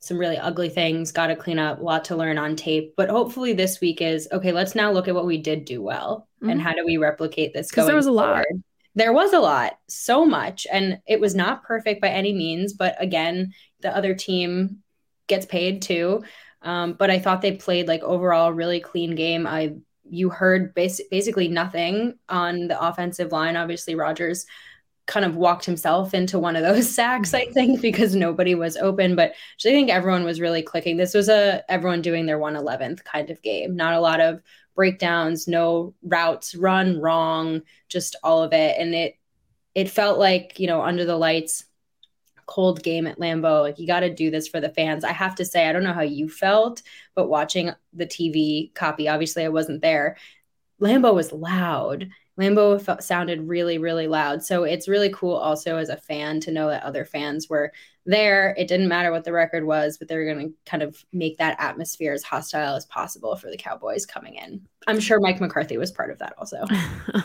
some 0.00 0.18
really 0.18 0.38
ugly 0.38 0.68
things, 0.68 1.10
got 1.10 1.28
to 1.28 1.36
clean 1.36 1.58
up, 1.58 1.80
a 1.80 1.82
lot 1.82 2.04
to 2.04 2.16
learn 2.16 2.38
on 2.38 2.54
tape. 2.54 2.94
But 2.96 3.08
hopefully 3.08 3.52
this 3.52 3.80
week 3.80 4.00
is 4.00 4.28
okay, 4.32 4.52
let's 4.52 4.74
now 4.74 4.92
look 4.92 5.08
at 5.08 5.14
what 5.14 5.26
we 5.26 5.38
did 5.38 5.64
do 5.64 5.82
well 5.82 6.28
mm-hmm. 6.40 6.50
and 6.50 6.60
how 6.60 6.72
do 6.72 6.84
we 6.86 6.96
replicate 6.96 7.52
this 7.52 7.68
Because 7.68 7.86
there 7.86 7.96
was 7.96 8.06
a 8.06 8.12
forward. 8.12 8.62
There 8.96 9.12
was 9.12 9.32
a 9.32 9.38
lot, 9.38 9.78
so 9.88 10.24
much. 10.24 10.66
And 10.72 11.00
it 11.06 11.20
was 11.20 11.34
not 11.34 11.62
perfect 11.62 12.00
by 12.00 12.08
any 12.08 12.32
means. 12.32 12.72
But 12.72 12.96
again, 12.98 13.52
the 13.80 13.94
other 13.94 14.14
team 14.14 14.78
gets 15.28 15.46
paid 15.46 15.82
too. 15.82 16.24
Um, 16.62 16.94
but 16.94 17.10
I 17.10 17.18
thought 17.18 17.42
they 17.42 17.52
played 17.52 17.86
like 17.86 18.02
overall 18.02 18.52
really 18.52 18.80
clean 18.80 19.14
game. 19.14 19.46
I 19.46 19.74
you 20.08 20.30
heard 20.30 20.74
bas- 20.74 21.02
basically 21.10 21.48
nothing 21.48 22.18
on 22.28 22.68
the 22.68 22.80
offensive 22.80 23.32
line. 23.32 23.56
Obviously, 23.56 23.94
Rodgers 23.94 24.46
kind 25.06 25.24
of 25.24 25.36
walked 25.36 25.64
himself 25.64 26.14
into 26.14 26.38
one 26.38 26.56
of 26.56 26.62
those 26.62 26.92
sacks, 26.94 27.34
I 27.34 27.46
think, 27.46 27.80
because 27.80 28.14
nobody 28.14 28.54
was 28.54 28.76
open. 28.76 29.16
But 29.16 29.30
I 29.30 29.62
think 29.62 29.90
everyone 29.90 30.24
was 30.24 30.40
really 30.40 30.62
clicking. 30.62 30.96
This 30.96 31.14
was 31.14 31.28
a 31.28 31.62
everyone 31.68 32.02
doing 32.02 32.26
their 32.26 32.38
111th 32.38 33.04
kind 33.04 33.30
of 33.30 33.42
game. 33.42 33.76
Not 33.76 33.94
a 33.94 34.00
lot 34.00 34.20
of 34.20 34.42
breakdowns, 34.74 35.48
no 35.48 35.94
routes 36.02 36.54
run 36.54 37.00
wrong, 37.00 37.62
just 37.88 38.16
all 38.22 38.42
of 38.42 38.52
it. 38.52 38.76
And 38.78 38.94
it 38.94 39.14
it 39.74 39.90
felt 39.90 40.18
like, 40.18 40.58
you 40.58 40.66
know, 40.66 40.82
under 40.82 41.04
the 41.04 41.16
lights, 41.16 41.64
cold 42.46 42.82
game 42.82 43.06
at 43.06 43.18
Lambeau. 43.18 43.60
Like 43.60 43.78
you 43.78 43.86
got 43.86 44.00
to 44.00 44.14
do 44.14 44.30
this 44.30 44.48
for 44.48 44.60
the 44.60 44.70
fans. 44.70 45.04
I 45.04 45.12
have 45.12 45.34
to 45.36 45.44
say, 45.44 45.68
I 45.68 45.72
don't 45.72 45.82
know 45.82 45.92
how 45.92 46.02
you 46.02 46.28
felt, 46.28 46.82
but 47.14 47.28
watching 47.28 47.72
the 47.92 48.06
TV 48.06 48.72
copy, 48.74 49.08
obviously 49.08 49.44
I 49.44 49.48
wasn't 49.48 49.82
there. 49.82 50.16
Lambeau 50.80 51.14
was 51.14 51.32
loud. 51.32 52.08
Felt, 52.38 53.02
sounded 53.02 53.48
really, 53.48 53.78
really 53.78 54.08
loud. 54.08 54.42
So 54.42 54.64
it's 54.64 54.88
really 54.88 55.10
cool 55.10 55.34
also 55.34 55.78
as 55.78 55.88
a 55.88 55.96
fan 55.96 56.40
to 56.40 56.52
know 56.52 56.68
that 56.68 56.82
other 56.82 57.04
fans 57.04 57.48
were 57.48 57.72
there. 58.04 58.54
It 58.58 58.68
didn't 58.68 58.88
matter 58.88 59.10
what 59.10 59.24
the 59.24 59.32
record 59.32 59.64
was, 59.64 59.96
but 59.96 60.06
they're 60.06 60.32
going 60.32 60.48
to 60.48 60.54
kind 60.70 60.82
of 60.82 61.02
make 61.12 61.38
that 61.38 61.56
atmosphere 61.58 62.12
as 62.12 62.22
hostile 62.22 62.76
as 62.76 62.84
possible 62.86 63.36
for 63.36 63.50
the 63.50 63.56
Cowboys 63.56 64.04
coming 64.04 64.34
in. 64.34 64.60
I'm 64.86 65.00
sure 65.00 65.18
Mike 65.18 65.40
McCarthy 65.40 65.78
was 65.78 65.90
part 65.90 66.10
of 66.10 66.18
that 66.18 66.34
also. 66.38 66.64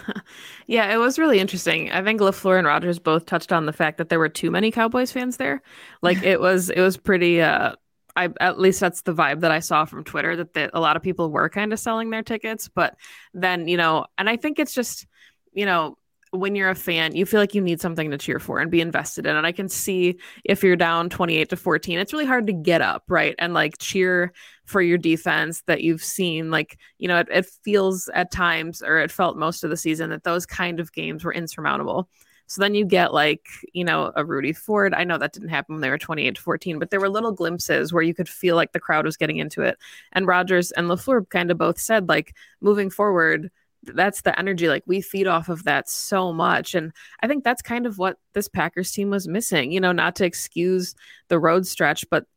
yeah, 0.68 0.94
it 0.94 0.98
was 0.98 1.20
really 1.20 1.40
interesting. 1.40 1.92
I 1.92 2.02
think 2.04 2.22
LaFleur 2.22 2.58
and 2.58 2.66
Rodgers 2.66 2.98
both 2.98 3.26
touched 3.26 3.52
on 3.52 3.66
the 3.66 3.74
fact 3.74 3.98
that 3.98 4.10
there 4.10 4.18
were 4.18 4.30
too 4.30 4.50
many 4.50 4.72
Cowboys 4.72 5.12
fans 5.12 5.38
there. 5.38 5.62
Like 6.02 6.24
it 6.24 6.40
was, 6.40 6.70
it 6.70 6.82
was 6.82 6.98
pretty, 6.98 7.42
uh, 7.42 7.74
I 8.16 8.30
at 8.40 8.60
least 8.60 8.80
that's 8.80 9.02
the 9.02 9.14
vibe 9.14 9.42
that 9.42 9.52
I 9.52 9.60
saw 9.60 9.86
from 9.86 10.04
Twitter 10.04 10.36
that 10.36 10.54
the, 10.54 10.76
a 10.78 10.80
lot 10.80 10.96
of 10.96 11.02
people 11.02 11.32
were 11.32 11.50
kind 11.50 11.74
of 11.74 11.80
selling 11.80 12.10
their 12.10 12.24
tickets, 12.24 12.68
but 12.68 12.96
then 13.34 13.68
you 13.68 13.78
know, 13.78 14.06
and 14.18 14.30
I 14.30 14.38
think 14.38 14.60
it's 14.60 14.74
just 14.74 15.08
you 15.54 15.66
know 15.66 15.98
when 16.32 16.56
you're 16.56 16.70
a 16.70 16.76
fan, 16.76 17.14
you 17.14 17.26
feel 17.26 17.42
like 17.42 17.54
you 17.54 17.62
need 17.62 17.82
something 17.82 18.10
to 18.10 18.18
cheer 18.18 18.40
for 18.40 18.60
and 18.60 18.72
be 18.72 18.80
invested 18.80 19.26
in. 19.26 19.36
And 19.36 19.46
I 19.46 19.52
can 19.52 19.68
see 19.68 20.18
if 20.46 20.64
you're 20.64 20.78
down 20.78 21.10
28 21.10 21.50
to 21.50 21.58
14, 21.58 22.00
it's 22.00 22.14
really 22.14 22.26
hard 22.26 22.48
to 22.48 22.54
get 22.54 22.82
up, 22.82 23.04
right? 23.10 23.36
And 23.38 23.54
like 23.54 23.78
cheer 23.80 24.32
for 24.64 24.82
your 24.82 24.98
defense 24.98 25.62
that 25.68 25.82
you've 25.82 26.04
seen. 26.04 26.50
Like, 26.50 26.80
you 27.00 27.10
know, 27.10 27.20
it, 27.20 27.28
it 27.30 27.46
feels 27.64 28.10
at 28.14 28.32
times, 28.32 28.82
or 28.82 29.00
it 29.00 29.12
felt 29.12 29.36
most 29.36 29.66
of 29.66 29.70
the 29.70 29.78
season, 29.78 30.10
that 30.12 30.24
those 30.24 30.46
kind 30.46 30.80
of 30.80 30.94
games 30.94 31.26
were 31.26 31.34
insurmountable. 31.34 32.08
So 32.52 32.60
then 32.60 32.76
you 32.76 32.84
get 32.84 33.14
like, 33.14 33.48
you 33.72 33.86
know, 33.86 34.12
a 34.14 34.26
Rudy 34.26 34.52
Ford. 34.52 34.94
I 34.94 35.06
know 35.06 35.18
that 35.18 35.32
didn't 35.32 35.48
happen 35.48 35.76
when 35.76 35.82
they 35.82 35.90
were 35.90 35.98
28 35.98 36.36
to 36.36 36.42
14, 36.42 36.80
but 36.80 36.90
there 36.90 37.00
were 37.00 37.08
little 37.08 37.32
glimpses 37.32 37.94
where 37.94 38.04
you 38.04 38.14
could 38.14 38.28
feel 38.28 38.58
like 38.58 38.74
the 38.74 38.80
crowd 38.80 39.06
was 39.06 39.16
getting 39.16 39.38
into 39.38 39.62
it. 39.62 39.78
And 40.12 40.28
Rodgers 40.28 40.70
and 40.74 40.88
LaFleur 40.90 41.30
kind 41.30 41.50
of 41.50 41.58
both 41.58 41.80
said, 41.80 42.10
like, 42.10 42.36
moving 42.60 42.90
forward, 42.90 43.52
that's 43.84 44.24
the 44.24 44.38
energy 44.38 44.68
like 44.68 44.84
we 44.86 45.00
feed 45.00 45.28
off 45.28 45.48
of 45.50 45.64
that 45.64 45.90
so 45.90 46.32
much 46.32 46.76
and 46.76 46.94
i 47.24 47.28
think 47.28 47.44
that's 47.44 47.64
kind 47.64 47.88
of 47.88 47.98
what 47.98 48.20
this 48.34 48.48
packers 48.48 48.92
team 48.92 49.10
was 49.10 49.28
missing 49.28 49.72
you 49.72 49.80
know 49.80 49.92
not 49.92 50.16
to 50.16 50.24
excuse 50.24 50.94
the 51.30 51.40
road 51.40 51.66
stretch 51.66 52.08
but 52.12 52.28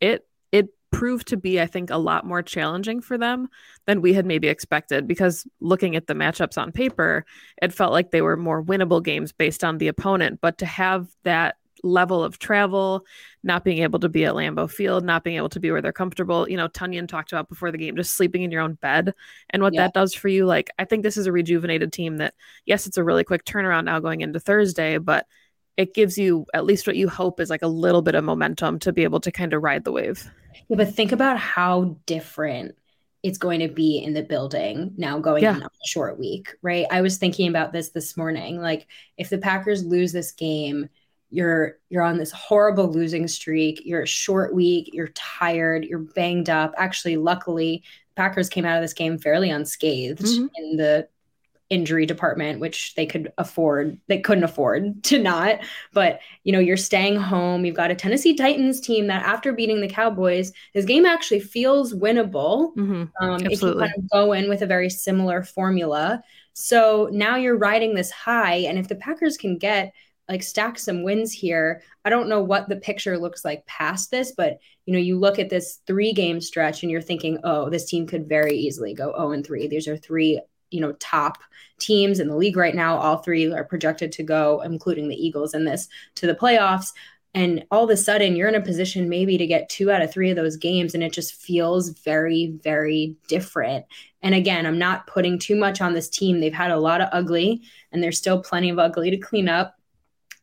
it 0.00 0.24
proved 0.94 1.28
to 1.28 1.36
be, 1.36 1.60
I 1.60 1.66
think, 1.66 1.90
a 1.90 1.98
lot 1.98 2.26
more 2.26 2.42
challenging 2.42 3.00
for 3.00 3.18
them 3.18 3.48
than 3.86 4.00
we 4.00 4.14
had 4.14 4.26
maybe 4.26 4.48
expected. 4.48 5.06
Because 5.06 5.46
looking 5.60 5.96
at 5.96 6.06
the 6.06 6.14
matchups 6.14 6.56
on 6.56 6.72
paper, 6.72 7.24
it 7.60 7.72
felt 7.72 7.92
like 7.92 8.10
they 8.10 8.22
were 8.22 8.36
more 8.36 8.62
winnable 8.62 9.02
games 9.02 9.32
based 9.32 9.64
on 9.64 9.78
the 9.78 9.88
opponent. 9.88 10.40
But 10.40 10.58
to 10.58 10.66
have 10.66 11.08
that 11.24 11.56
level 11.82 12.24
of 12.24 12.38
travel, 12.38 13.04
not 13.42 13.62
being 13.62 13.82
able 13.82 13.98
to 13.98 14.08
be 14.08 14.24
at 14.24 14.34
Lambeau 14.34 14.70
Field, 14.70 15.04
not 15.04 15.22
being 15.22 15.36
able 15.36 15.50
to 15.50 15.60
be 15.60 15.70
where 15.70 15.82
they're 15.82 15.92
comfortable. 15.92 16.48
You 16.48 16.56
know, 16.56 16.68
Tonyan 16.68 17.06
talked 17.06 17.30
about 17.30 17.48
before 17.48 17.70
the 17.70 17.78
game, 17.78 17.94
just 17.94 18.16
sleeping 18.16 18.42
in 18.42 18.50
your 18.50 18.62
own 18.62 18.74
bed 18.74 19.12
and 19.50 19.62
what 19.62 19.74
yeah. 19.74 19.82
that 19.82 19.94
does 19.94 20.14
for 20.14 20.28
you. 20.28 20.46
Like, 20.46 20.70
I 20.78 20.86
think 20.86 21.02
this 21.02 21.18
is 21.18 21.26
a 21.26 21.32
rejuvenated 21.32 21.92
team 21.92 22.16
that, 22.16 22.34
yes, 22.64 22.86
it's 22.86 22.96
a 22.96 23.04
really 23.04 23.24
quick 23.24 23.44
turnaround 23.44 23.84
now 23.84 24.00
going 24.00 24.22
into 24.22 24.40
Thursday, 24.40 24.96
but 24.96 25.26
it 25.76 25.94
gives 25.94 26.16
you 26.16 26.46
at 26.54 26.64
least 26.64 26.86
what 26.86 26.96
you 26.96 27.08
hope 27.08 27.40
is 27.40 27.50
like 27.50 27.62
a 27.62 27.68
little 27.68 28.02
bit 28.02 28.14
of 28.14 28.24
momentum 28.24 28.78
to 28.80 28.92
be 28.92 29.02
able 29.02 29.20
to 29.20 29.32
kind 29.32 29.52
of 29.52 29.62
ride 29.62 29.84
the 29.84 29.92
wave. 29.92 30.30
Yeah, 30.68 30.76
but 30.76 30.94
think 30.94 31.12
about 31.12 31.38
how 31.38 31.96
different 32.06 32.76
it's 33.22 33.38
going 33.38 33.60
to 33.60 33.68
be 33.68 33.98
in 33.98 34.12
the 34.12 34.22
building 34.22 34.92
now 34.98 35.18
going 35.18 35.42
yeah. 35.42 35.56
a 35.56 35.86
short 35.86 36.18
week, 36.18 36.54
right? 36.60 36.86
I 36.90 37.00
was 37.00 37.16
thinking 37.16 37.48
about 37.48 37.72
this 37.72 37.88
this 37.88 38.16
morning. 38.16 38.60
Like 38.60 38.86
if 39.16 39.30
the 39.30 39.38
Packers 39.38 39.84
lose 39.84 40.12
this 40.12 40.30
game, 40.30 40.90
you're 41.30 41.78
you're 41.88 42.02
on 42.02 42.18
this 42.18 42.30
horrible 42.30 42.88
losing 42.88 43.26
streak, 43.26 43.80
you're 43.84 44.02
a 44.02 44.06
short 44.06 44.54
week, 44.54 44.90
you're 44.92 45.08
tired, 45.08 45.84
you're 45.84 46.00
banged 46.00 46.50
up. 46.50 46.74
Actually, 46.76 47.16
luckily, 47.16 47.82
Packers 48.14 48.48
came 48.48 48.64
out 48.64 48.76
of 48.76 48.82
this 48.82 48.92
game 48.92 49.18
fairly 49.18 49.50
unscathed 49.50 50.20
mm-hmm. 50.20 50.46
in 50.56 50.76
the 50.76 51.08
injury 51.74 52.06
department 52.06 52.60
which 52.60 52.94
they 52.94 53.04
could 53.04 53.32
afford 53.36 53.98
they 54.06 54.20
couldn't 54.20 54.44
afford 54.44 55.02
to 55.10 55.18
not. 55.18 55.58
But 55.92 56.20
you 56.44 56.52
know 56.52 56.60
you're 56.60 56.76
staying 56.76 57.16
home. 57.16 57.64
You've 57.64 57.76
got 57.76 57.90
a 57.90 57.94
tennessee 57.94 58.34
titans 58.34 58.80
team 58.80 59.08
that 59.08 59.24
after 59.24 59.52
beating 59.52 59.80
the 59.80 59.88
cowboys 59.88 60.52
this 60.72 60.84
game 60.84 61.04
actually 61.04 61.40
feels 61.40 61.92
winnable. 61.92 62.74
Mm-hmm. 62.76 63.04
um, 63.20 63.46
if 63.46 63.60
you 63.60 63.74
kind 63.78 63.92
of 63.96 64.10
go 64.10 64.32
in 64.32 64.48
with 64.48 64.62
a 64.62 64.66
very 64.66 64.90
similar 64.90 65.42
formula. 65.42 66.22
So 66.52 67.08
now 67.10 67.34
you're 67.34 67.58
riding 67.58 67.94
this 67.94 68.12
high 68.12 68.58
and 68.68 68.78
if 68.78 68.86
the 68.86 68.94
packers 68.94 69.36
can 69.36 69.58
get 69.58 69.92
like 70.28 70.42
stack 70.42 70.78
some 70.78 71.02
wins 71.02 71.32
here 71.32 71.82
i 72.04 72.10
don't 72.10 72.28
know 72.28 72.42
what 72.42 72.68
the 72.68 72.76
picture 72.76 73.18
looks 73.18 73.44
like 73.44 73.66
past 73.66 74.10
this 74.10 74.32
but 74.36 74.58
you 74.86 74.92
know 74.92 74.98
you 74.98 75.18
look 75.18 75.38
at 75.38 75.50
this 75.50 75.80
three 75.86 76.12
game 76.12 76.40
stretch 76.40 76.82
and 76.82 76.90
you're 76.90 77.02
thinking 77.02 77.38
oh 77.44 77.68
this 77.68 77.84
team 77.84 78.06
could 78.06 78.28
very 78.28 78.56
easily 78.56 78.94
go 78.94 79.12
0 79.16 79.32
and 79.32 79.46
3 79.46 79.68
these 79.68 79.88
are 79.88 79.96
three 79.96 80.40
you 80.74 80.80
know 80.80 80.92
top 80.94 81.38
teams 81.78 82.20
in 82.20 82.28
the 82.28 82.36
league 82.36 82.56
right 82.56 82.74
now. 82.74 82.96
All 82.96 83.18
three 83.18 83.52
are 83.52 83.64
projected 83.64 84.12
to 84.12 84.22
go, 84.22 84.60
including 84.62 85.08
the 85.08 85.16
Eagles 85.16 85.54
in 85.54 85.64
this, 85.64 85.88
to 86.16 86.26
the 86.26 86.34
playoffs. 86.34 86.92
And 87.36 87.64
all 87.72 87.84
of 87.84 87.90
a 87.90 87.96
sudden, 87.96 88.36
you're 88.36 88.48
in 88.48 88.54
a 88.54 88.60
position 88.60 89.08
maybe 89.08 89.36
to 89.36 89.46
get 89.46 89.68
two 89.68 89.90
out 89.90 90.02
of 90.02 90.12
three 90.12 90.30
of 90.30 90.36
those 90.36 90.56
games, 90.56 90.94
and 90.94 91.02
it 91.02 91.12
just 91.12 91.34
feels 91.34 91.88
very, 91.88 92.58
very 92.62 93.16
different. 93.26 93.86
And 94.22 94.34
again, 94.34 94.66
I'm 94.66 94.78
not 94.78 95.08
putting 95.08 95.38
too 95.38 95.56
much 95.56 95.80
on 95.80 95.94
this 95.94 96.08
team. 96.08 96.38
They've 96.38 96.52
had 96.52 96.70
a 96.70 96.78
lot 96.78 97.00
of 97.00 97.08
ugly, 97.12 97.62
and 97.90 98.02
there's 98.02 98.18
still 98.18 98.40
plenty 98.40 98.70
of 98.70 98.78
ugly 98.78 99.10
to 99.10 99.16
clean 99.16 99.48
up, 99.48 99.74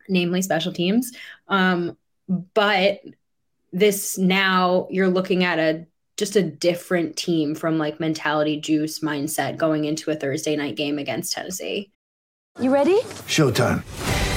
namely 0.09 0.41
special 0.41 0.73
teams. 0.73 1.13
Um, 1.47 1.97
but 2.53 3.01
this 3.71 4.17
now, 4.17 4.87
you're 4.89 5.09
looking 5.09 5.45
at 5.45 5.59
a 5.59 5.87
just 6.21 6.35
a 6.35 6.43
different 6.43 7.17
team 7.17 7.55
from 7.55 7.79
like 7.79 7.99
mentality 7.99 8.55
juice 8.55 8.99
mindset 8.99 9.57
going 9.57 9.85
into 9.85 10.11
a 10.11 10.15
Thursday 10.15 10.55
night 10.55 10.75
game 10.75 10.99
against 10.99 11.33
Tennessee. 11.33 11.89
You 12.59 12.71
ready? 12.71 13.01
Showtime. 13.27 13.81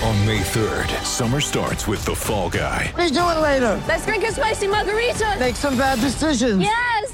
On 0.09 0.27
May 0.27 0.41
3rd, 0.41 1.05
summer 1.05 1.43
starts 1.43 1.87
with 1.87 2.03
The 2.07 2.15
Fall 2.15 2.49
Guy. 2.49 2.91
Let's 2.97 3.11
do 3.11 3.21
it 3.21 3.39
later. 3.39 3.83
Let's 3.87 4.07
drink 4.07 4.25
a 4.25 4.33
spicy 4.33 4.67
margarita. 4.67 5.37
Make 5.39 5.57
some 5.57 5.77
bad 5.77 6.01
decisions. 6.01 6.63
Yes. 6.63 7.14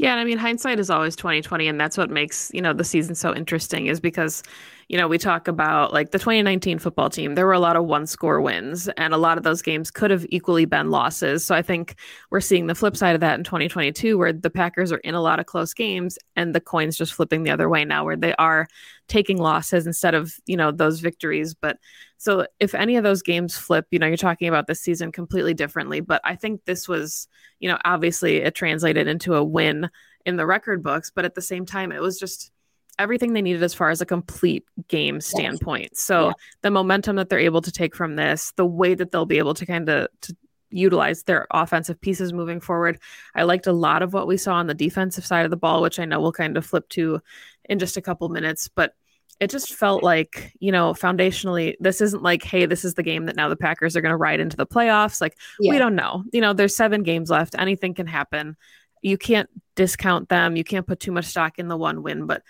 Yeah, 0.00 0.12
and 0.12 0.20
I 0.20 0.24
mean 0.24 0.38
hindsight 0.38 0.80
is 0.80 0.88
always 0.88 1.14
2020 1.14 1.68
and 1.68 1.78
that's 1.78 1.98
what 1.98 2.08
makes, 2.08 2.50
you 2.54 2.62
know, 2.62 2.72
the 2.72 2.84
season 2.84 3.14
so 3.14 3.34
interesting 3.34 3.86
is 3.86 4.00
because, 4.00 4.42
you 4.88 4.96
know, 4.96 5.06
we 5.06 5.18
talk 5.18 5.46
about 5.46 5.92
like 5.92 6.10
the 6.10 6.18
2019 6.18 6.78
football 6.78 7.10
team, 7.10 7.34
there 7.34 7.44
were 7.44 7.52
a 7.52 7.60
lot 7.60 7.76
of 7.76 7.84
one 7.84 8.06
score 8.06 8.40
wins 8.40 8.88
and 8.96 9.12
a 9.12 9.18
lot 9.18 9.36
of 9.36 9.44
those 9.44 9.60
games 9.60 9.90
could 9.90 10.10
have 10.10 10.24
equally 10.30 10.64
been 10.64 10.90
losses. 10.90 11.44
So 11.44 11.54
I 11.54 11.60
think 11.60 11.96
we're 12.30 12.40
seeing 12.40 12.66
the 12.66 12.74
flip 12.74 12.96
side 12.96 13.14
of 13.14 13.20
that 13.20 13.38
in 13.38 13.44
2022 13.44 14.16
where 14.16 14.32
the 14.32 14.48
Packers 14.48 14.90
are 14.90 14.98
in 15.04 15.14
a 15.14 15.20
lot 15.20 15.38
of 15.38 15.44
close 15.44 15.74
games 15.74 16.18
and 16.34 16.54
the 16.54 16.62
coins 16.62 16.96
just 16.96 17.12
flipping 17.12 17.42
the 17.42 17.50
other 17.50 17.68
way 17.68 17.84
now 17.84 18.06
where 18.06 18.16
they 18.16 18.34
are 18.36 18.68
taking 19.10 19.36
losses 19.36 19.86
instead 19.86 20.14
of, 20.14 20.32
you 20.46 20.56
know, 20.56 20.70
those 20.70 21.00
victories, 21.00 21.52
but 21.52 21.76
so 22.16 22.46
if 22.60 22.74
any 22.74 22.96
of 22.96 23.04
those 23.04 23.22
games 23.22 23.58
flip, 23.58 23.86
you 23.90 23.98
know, 23.98 24.06
you're 24.06 24.16
talking 24.16 24.48
about 24.48 24.66
this 24.66 24.80
season 24.80 25.12
completely 25.12 25.52
differently, 25.52 26.00
but 26.00 26.20
I 26.24 26.36
think 26.36 26.64
this 26.64 26.88
was 26.88 27.28
you 27.58 27.68
know, 27.68 27.78
obviously 27.84 28.38
it 28.38 28.54
translated 28.54 29.06
into 29.06 29.34
a 29.34 29.44
win 29.44 29.90
in 30.24 30.36
the 30.36 30.46
record 30.46 30.82
books, 30.82 31.10
but 31.14 31.24
at 31.26 31.34
the 31.34 31.42
same 31.42 31.66
time, 31.66 31.92
it 31.92 32.00
was 32.00 32.18
just 32.18 32.50
everything 32.98 33.32
they 33.32 33.42
needed 33.42 33.62
as 33.62 33.74
far 33.74 33.90
as 33.90 34.00
a 34.00 34.06
complete 34.06 34.64
game 34.88 35.20
standpoint. 35.20 35.96
So 35.96 36.28
Yeah. 36.28 36.32
the 36.62 36.70
momentum 36.70 37.16
that 37.16 37.28
they're 37.28 37.38
able 37.38 37.62
to 37.62 37.72
take 37.72 37.94
from 37.96 38.16
this, 38.16 38.52
the 38.56 38.66
way 38.66 38.94
that 38.94 39.10
they'll 39.10 39.26
be 39.26 39.38
able 39.38 39.54
to 39.54 39.66
kind 39.66 39.88
of 39.88 40.08
to 40.22 40.36
utilize 40.70 41.24
their 41.24 41.46
offensive 41.50 42.00
pieces 42.00 42.32
moving 42.32 42.60
forward. 42.60 42.98
I 43.34 43.42
liked 43.42 43.66
a 43.66 43.72
lot 43.72 44.02
of 44.02 44.12
what 44.12 44.26
we 44.26 44.36
saw 44.36 44.54
on 44.54 44.66
the 44.66 44.74
defensive 44.74 45.26
side 45.26 45.44
of 45.44 45.50
the 45.50 45.56
ball, 45.56 45.82
which 45.82 45.98
I 45.98 46.04
know 46.04 46.20
we'll 46.20 46.32
kind 46.32 46.56
of 46.56 46.64
flip 46.64 46.88
to 46.90 47.20
in 47.68 47.78
just 47.78 47.96
a 47.96 48.02
couple 48.02 48.28
minutes, 48.28 48.68
but 48.68 48.94
it 49.40 49.50
just 49.50 49.72
felt 49.74 50.02
like, 50.02 50.52
you 50.60 50.70
know, 50.70 50.92
foundationally, 50.92 51.74
this 51.80 52.00
isn't 52.02 52.22
like, 52.22 52.42
hey, 52.44 52.66
this 52.66 52.84
is 52.84 52.94
the 52.94 53.02
game 53.02 53.24
that 53.24 53.36
now 53.36 53.48
the 53.48 53.56
Packers 53.56 53.96
are 53.96 54.02
going 54.02 54.12
to 54.12 54.16
ride 54.16 54.38
into 54.38 54.56
the 54.56 54.66
playoffs. 54.66 55.20
Like, 55.20 55.36
Yeah. 55.58 55.72
we 55.72 55.78
don't 55.78 55.94
know. 55.96 56.24
You 56.32 56.42
know, 56.42 56.52
there's 56.52 56.76
seven 56.76 57.02
games 57.02 57.30
left. 57.30 57.56
Anything 57.58 57.94
can 57.94 58.06
happen. 58.06 58.56
You 59.00 59.16
can't 59.16 59.48
discount 59.76 60.28
them. 60.28 60.56
You 60.56 60.64
can't 60.64 60.86
put 60.86 61.00
too 61.00 61.10
much 61.10 61.24
stock 61.24 61.58
in 61.58 61.68
the 61.68 61.76
one 61.76 62.02
win, 62.02 62.26
but 62.26 62.42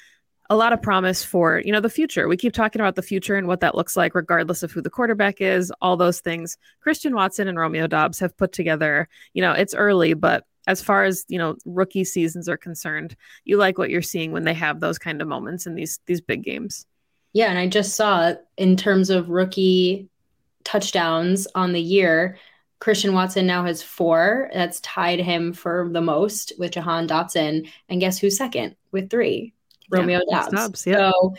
a 0.50 0.56
lot 0.56 0.72
of 0.72 0.82
promise 0.82 1.22
for, 1.22 1.62
you 1.64 1.70
know, 1.70 1.78
the 1.78 1.88
future. 1.88 2.26
We 2.26 2.36
keep 2.36 2.52
talking 2.52 2.80
about 2.80 2.96
the 2.96 3.02
future 3.02 3.36
and 3.36 3.46
what 3.46 3.60
that 3.60 3.76
looks 3.76 3.96
like, 3.96 4.16
regardless 4.16 4.64
of 4.64 4.72
who 4.72 4.82
the 4.82 4.90
quarterback 4.90 5.40
is, 5.40 5.72
all 5.80 5.96
those 5.96 6.18
things. 6.20 6.56
Christian 6.80 7.14
Watson 7.14 7.46
and 7.46 7.56
Romeo 7.56 7.86
Doubs 7.86 8.18
have 8.18 8.36
put 8.36 8.50
together, 8.50 9.08
you 9.32 9.42
know, 9.42 9.52
it's 9.52 9.76
early, 9.76 10.14
but 10.14 10.44
as 10.66 10.82
far 10.82 11.04
as, 11.04 11.24
you 11.28 11.38
know, 11.38 11.56
rookie 11.64 12.04
seasons 12.04 12.48
are 12.48 12.56
concerned, 12.56 13.16
you 13.44 13.56
like 13.56 13.78
what 13.78 13.90
you're 13.90 14.02
seeing 14.02 14.32
when 14.32 14.44
they 14.44 14.54
have 14.54 14.80
those 14.80 14.98
kind 14.98 15.22
of 15.22 15.28
moments 15.28 15.66
in 15.66 15.74
these 15.74 16.00
these 16.06 16.20
big 16.20 16.42
games. 16.42 16.86
Yeah, 17.32 17.50
and 17.50 17.58
I 17.58 17.68
just 17.68 17.94
saw 17.94 18.34
in 18.56 18.76
terms 18.76 19.10
of 19.10 19.30
rookie 19.30 20.08
touchdowns 20.64 21.46
on 21.54 21.72
the 21.72 21.80
year, 21.80 22.38
Christian 22.80 23.12
Watson 23.12 23.46
now 23.46 23.64
has 23.64 23.82
four. 23.82 24.50
That's 24.52 24.80
tied 24.80 25.20
him 25.20 25.52
for 25.52 25.88
the 25.92 26.00
most 26.00 26.52
with 26.58 26.72
Jahan 26.72 27.06
Dotson. 27.06 27.68
And 27.88 28.00
guess 28.00 28.18
who's 28.18 28.36
second 28.36 28.74
with 28.90 29.10
three? 29.10 29.54
Romeo 29.90 30.20
Doubs. 30.30 30.52
Doubs, 30.52 30.86
yeah. 30.86 31.10
So, 31.10 31.34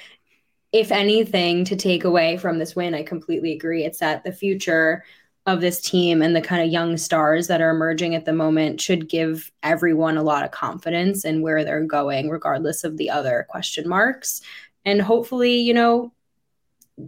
if 0.71 0.91
anything 0.91 1.65
to 1.65 1.75
take 1.75 2.05
away 2.05 2.37
from 2.37 2.57
this 2.57 2.75
win, 2.75 2.93
I 2.93 3.03
completely 3.03 3.53
agree. 3.53 3.83
It's 3.83 3.99
that 3.99 4.23
the 4.23 4.31
future 4.31 5.03
of 5.45 5.59
this 5.59 5.81
team 5.81 6.21
and 6.21 6.35
the 6.35 6.41
kind 6.41 6.61
of 6.61 6.69
young 6.69 6.97
stars 6.97 7.47
that 7.47 7.61
are 7.61 7.71
emerging 7.71 8.13
at 8.13 8.25
the 8.25 8.33
moment 8.33 8.79
should 8.79 9.09
give 9.09 9.51
everyone 9.63 10.17
a 10.17 10.23
lot 10.23 10.43
of 10.43 10.51
confidence 10.51 11.25
in 11.25 11.41
where 11.41 11.63
they're 11.63 11.83
going, 11.83 12.29
regardless 12.29 12.83
of 12.83 12.97
the 12.97 13.09
other 13.09 13.47
question 13.49 13.89
marks. 13.89 14.41
And 14.85 15.01
hopefully, 15.01 15.57
you 15.57 15.73
know, 15.73 16.13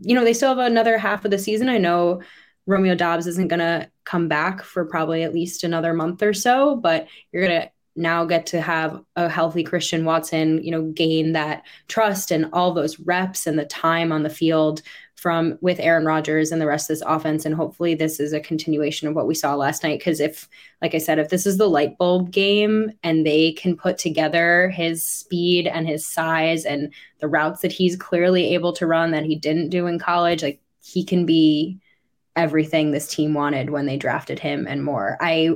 you 0.02 0.16
know, 0.16 0.24
they 0.24 0.34
still 0.34 0.56
have 0.56 0.72
another 0.72 0.98
half 0.98 1.26
of 1.26 1.32
the 1.32 1.38
season. 1.38 1.70
I 1.70 1.78
know 1.78 2.22
Romeo 2.66 2.96
Doubs 2.96 3.28
isn't 3.28 3.50
going 3.50 3.60
to 3.60 3.90
come 4.04 4.28
back 4.28 4.64
for 4.64 4.86
probably 4.86 5.24
at 5.24 5.34
least 5.34 5.64
another 5.64 5.94
month 5.94 6.24
or 6.24 6.34
so, 6.34 6.76
but 6.76 7.08
you're 7.32 7.46
going 7.46 7.62
to 7.62 7.72
now 7.96 8.26
get 8.26 8.46
to 8.48 8.62
have 8.62 9.04
a 9.16 9.30
healthy 9.30 9.64
Christian 9.64 10.04
Watson, 10.06 10.64
you 10.64 10.72
know, 10.72 10.84
gain 10.92 11.34
that 11.34 11.64
trust 11.88 12.32
and 12.32 12.50
all 12.52 12.74
those 12.74 13.00
reps 13.00 13.46
and 13.46 13.58
the 13.58 13.66
time 13.66 14.12
on 14.12 14.24
the 14.24 14.30
field 14.30 14.82
from 15.16 15.58
with 15.62 15.80
Aaron 15.80 16.06
Rodgers 16.06 16.52
and 16.52 16.62
the 16.62 16.66
rest 16.66 16.90
of 16.90 16.98
this 16.98 17.06
offense. 17.08 17.46
And 17.46 17.56
hopefully 17.56 17.96
this 17.96 18.20
is 18.20 18.34
a 18.34 18.42
continuation 18.42 19.08
of 19.08 19.16
what 19.16 19.26
we 19.26 19.36
saw 19.36 19.56
last 19.56 19.82
night. 19.82 20.04
Cause 20.04 20.20
if, 20.20 20.50
like 20.82 20.94
I 20.94 20.98
said, 20.98 21.18
if 21.18 21.30
this 21.30 21.46
is 21.46 21.58
the 21.58 21.70
light 21.70 21.98
bulb 21.98 22.32
game 22.32 22.92
and 23.04 23.26
they 23.26 23.54
can 23.54 23.78
put 23.78 23.98
together 23.98 24.70
his 24.70 25.06
speed 25.06 25.66
and 25.66 25.88
his 25.88 26.06
size 26.06 26.66
and 26.66 26.94
the 27.20 27.30
routes 27.30 27.62
that 27.62 27.72
he's 27.72 27.96
clearly 27.96 28.54
able 28.54 28.74
to 28.74 28.86
run 28.86 29.12
that 29.12 29.24
he 29.24 29.38
didn't 29.38 29.70
do 29.70 29.88
in 29.88 29.98
college, 29.98 30.44
like 30.44 30.60
he 30.84 31.06
can 31.06 31.26
be 31.26 31.80
everything 32.36 32.92
this 32.92 33.08
team 33.08 33.34
wanted 33.34 33.70
when 33.70 33.86
they 33.86 33.96
drafted 33.96 34.40
him 34.40 34.68
and 34.68 34.84
more. 34.84 35.16
I 35.22 35.52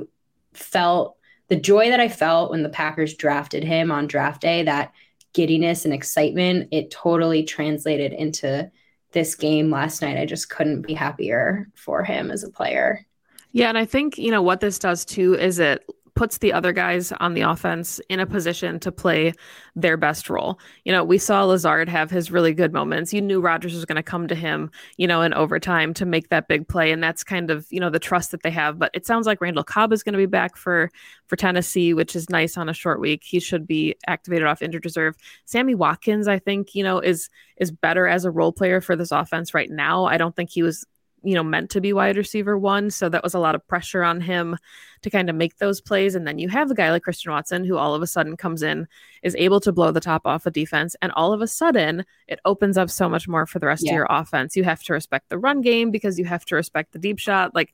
felt 0.54 1.17
the 1.48 1.56
joy 1.56 1.90
that 1.90 2.00
I 2.00 2.08
felt 2.08 2.50
when 2.50 2.62
the 2.62 2.68
Packers 2.68 3.14
drafted 3.14 3.64
him 3.64 3.90
on 3.90 4.06
draft 4.06 4.42
day, 4.42 4.62
that 4.64 4.92
giddiness 5.32 5.84
and 5.84 5.94
excitement, 5.94 6.68
it 6.72 6.90
totally 6.90 7.42
translated 7.42 8.12
into 8.12 8.70
this 9.12 9.34
game 9.34 9.70
last 9.70 10.02
night. 10.02 10.18
I 10.18 10.26
just 10.26 10.50
couldn't 10.50 10.82
be 10.82 10.94
happier 10.94 11.68
for 11.74 12.04
him 12.04 12.30
as 12.30 12.44
a 12.44 12.50
player. 12.50 13.06
Yeah, 13.52 13.68
and 13.68 13.78
I 13.78 13.86
think, 13.86 14.18
you 14.18 14.30
know, 14.30 14.42
what 14.42 14.60
this 14.60 14.78
does 14.78 15.04
too 15.04 15.34
is 15.34 15.58
it 15.58 15.84
puts 16.18 16.38
the 16.38 16.52
other 16.52 16.72
guys 16.72 17.12
on 17.20 17.34
the 17.34 17.42
offense 17.42 18.00
in 18.08 18.18
a 18.18 18.26
position 18.26 18.80
to 18.80 18.90
play 18.90 19.32
their 19.76 19.96
best 19.96 20.28
role. 20.28 20.58
You 20.84 20.90
know, 20.90 21.04
we 21.04 21.16
saw 21.16 21.44
Lazard 21.44 21.88
have 21.88 22.10
his 22.10 22.32
really 22.32 22.52
good 22.52 22.72
moments. 22.72 23.14
You 23.14 23.20
knew 23.20 23.40
Rodgers 23.40 23.72
was 23.72 23.84
going 23.84 23.94
to 23.94 24.02
come 24.02 24.26
to 24.26 24.34
him, 24.34 24.72
you 24.96 25.06
know, 25.06 25.22
in 25.22 25.32
overtime 25.32 25.94
to 25.94 26.04
make 26.04 26.30
that 26.30 26.48
big 26.48 26.66
play 26.66 26.90
and 26.90 27.00
that's 27.00 27.22
kind 27.22 27.52
of, 27.52 27.68
you 27.70 27.78
know, 27.78 27.88
the 27.88 28.00
trust 28.00 28.32
that 28.32 28.42
they 28.42 28.50
have, 28.50 28.80
but 28.80 28.90
it 28.94 29.06
sounds 29.06 29.28
like 29.28 29.40
Randall 29.40 29.62
Cobb 29.62 29.92
is 29.92 30.02
going 30.02 30.14
to 30.14 30.18
be 30.18 30.26
back 30.26 30.56
for 30.56 30.90
for 31.28 31.36
Tennessee, 31.36 31.94
which 31.94 32.16
is 32.16 32.28
nice 32.28 32.56
on 32.56 32.68
a 32.68 32.74
short 32.74 32.98
week. 32.98 33.22
He 33.22 33.38
should 33.38 33.64
be 33.64 33.94
activated 34.08 34.48
off 34.48 34.60
injured 34.60 34.84
reserve. 34.84 35.14
Sammy 35.44 35.76
Watkins, 35.76 36.26
I 36.26 36.40
think, 36.40 36.74
you 36.74 36.82
know, 36.82 36.98
is 36.98 37.30
is 37.58 37.70
better 37.70 38.08
as 38.08 38.24
a 38.24 38.32
role 38.32 38.52
player 38.52 38.80
for 38.80 38.96
this 38.96 39.12
offense 39.12 39.54
right 39.54 39.70
now. 39.70 40.06
I 40.06 40.16
don't 40.16 40.34
think 40.34 40.50
he 40.50 40.64
was 40.64 40.84
you 41.22 41.34
know 41.34 41.42
meant 41.42 41.70
to 41.70 41.80
be 41.80 41.92
wide 41.92 42.16
receiver 42.16 42.56
one. 42.58 42.90
So 42.90 43.08
that 43.08 43.22
was 43.22 43.34
a 43.34 43.38
lot 43.38 43.54
of 43.54 43.66
pressure 43.66 44.02
on 44.02 44.20
him 44.20 44.56
to 45.02 45.10
kind 45.10 45.30
of 45.30 45.36
make 45.36 45.58
those 45.58 45.80
plays. 45.80 46.14
And 46.14 46.26
then 46.26 46.38
you 46.38 46.48
have 46.48 46.70
a 46.70 46.74
guy 46.74 46.90
like 46.90 47.02
Christian 47.02 47.30
Watson 47.32 47.64
who 47.64 47.76
all 47.76 47.94
of 47.94 48.02
a 48.02 48.06
sudden 48.06 48.36
comes 48.36 48.62
in 48.62 48.86
is 49.22 49.36
able 49.38 49.60
to 49.60 49.72
blow 49.72 49.92
the 49.92 50.00
top 50.00 50.26
off 50.26 50.46
a 50.46 50.50
defense. 50.50 50.96
And 51.00 51.12
all 51.12 51.32
of 51.32 51.40
a 51.40 51.46
sudden 51.46 52.04
it 52.26 52.40
opens 52.44 52.76
up 52.76 52.90
so 52.90 53.08
much 53.08 53.28
more 53.28 53.46
for 53.46 53.58
the 53.58 53.66
rest 53.66 53.84
Yeah. 53.84 53.92
of 53.92 53.96
your 53.96 54.06
offense. 54.10 54.56
You 54.56 54.64
have 54.64 54.82
to 54.84 54.92
respect 54.92 55.28
the 55.28 55.38
run 55.38 55.60
game 55.60 55.90
because 55.90 56.18
you 56.18 56.24
have 56.24 56.44
to 56.46 56.56
respect 56.56 56.92
the 56.92 56.98
deep 56.98 57.18
shot. 57.18 57.54
Like 57.54 57.72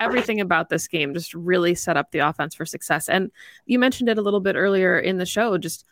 everything 0.00 0.40
about 0.40 0.68
this 0.68 0.86
game 0.86 1.14
just 1.14 1.32
really 1.34 1.74
set 1.74 1.96
up 1.96 2.10
the 2.10 2.18
offense 2.20 2.54
for 2.54 2.66
success. 2.66 3.08
And 3.08 3.30
you 3.64 3.78
mentioned 3.78 4.08
it 4.08 4.18
a 4.18 4.22
little 4.22 4.40
bit 4.40 4.56
earlier 4.56 4.98
in 4.98 5.16
the 5.18 5.26
show 5.26 5.56
just 5.58 5.84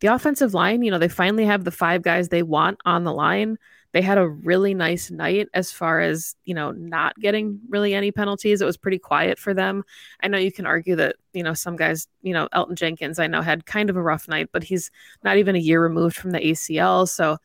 the 0.00 0.08
offensive 0.08 0.52
line 0.52 0.82
you 0.82 0.90
know 0.90 0.98
they 0.98 1.08
finally 1.08 1.46
have 1.46 1.64
the 1.64 1.70
five 1.70 2.02
guys 2.02 2.28
they 2.28 2.42
want 2.42 2.78
on 2.84 3.04
the 3.04 3.12
line 3.14 3.56
they 3.96 4.02
had 4.02 4.18
a 4.18 4.28
really 4.28 4.74
nice 4.74 5.10
night 5.10 5.48
as 5.54 5.72
far 5.72 6.00
as 6.00 6.36
you 6.44 6.52
know 6.52 6.70
not 6.72 7.18
getting 7.18 7.58
really 7.70 7.94
any 7.94 8.12
penalties. 8.12 8.60
It 8.60 8.66
was 8.66 8.76
pretty 8.76 8.98
quiet 8.98 9.38
for 9.38 9.54
them. 9.54 9.84
I 10.22 10.28
know 10.28 10.36
you 10.36 10.52
can 10.52 10.66
argue 10.66 10.96
that 10.96 11.16
you 11.32 11.42
know 11.42 11.54
some 11.54 11.76
guys 11.76 12.06
you 12.20 12.34
know 12.34 12.46
Elgton 12.54 12.74
Jenkins 12.74 13.18
i 13.18 13.26
know 13.26 13.42
had 13.42 13.66
kind 13.66 13.90
of 13.90 13.96
a 13.96 14.02
rough 14.02 14.26
night 14.26 14.48
but 14.52 14.64
he's 14.64 14.90
not 15.22 15.36
even 15.36 15.54
a 15.54 15.60
year 15.60 15.82
removed 15.82 16.16
from 16.16 16.30
the 16.30 16.40
acl 16.40 17.06
so 17.06 17.32
a 17.32 17.38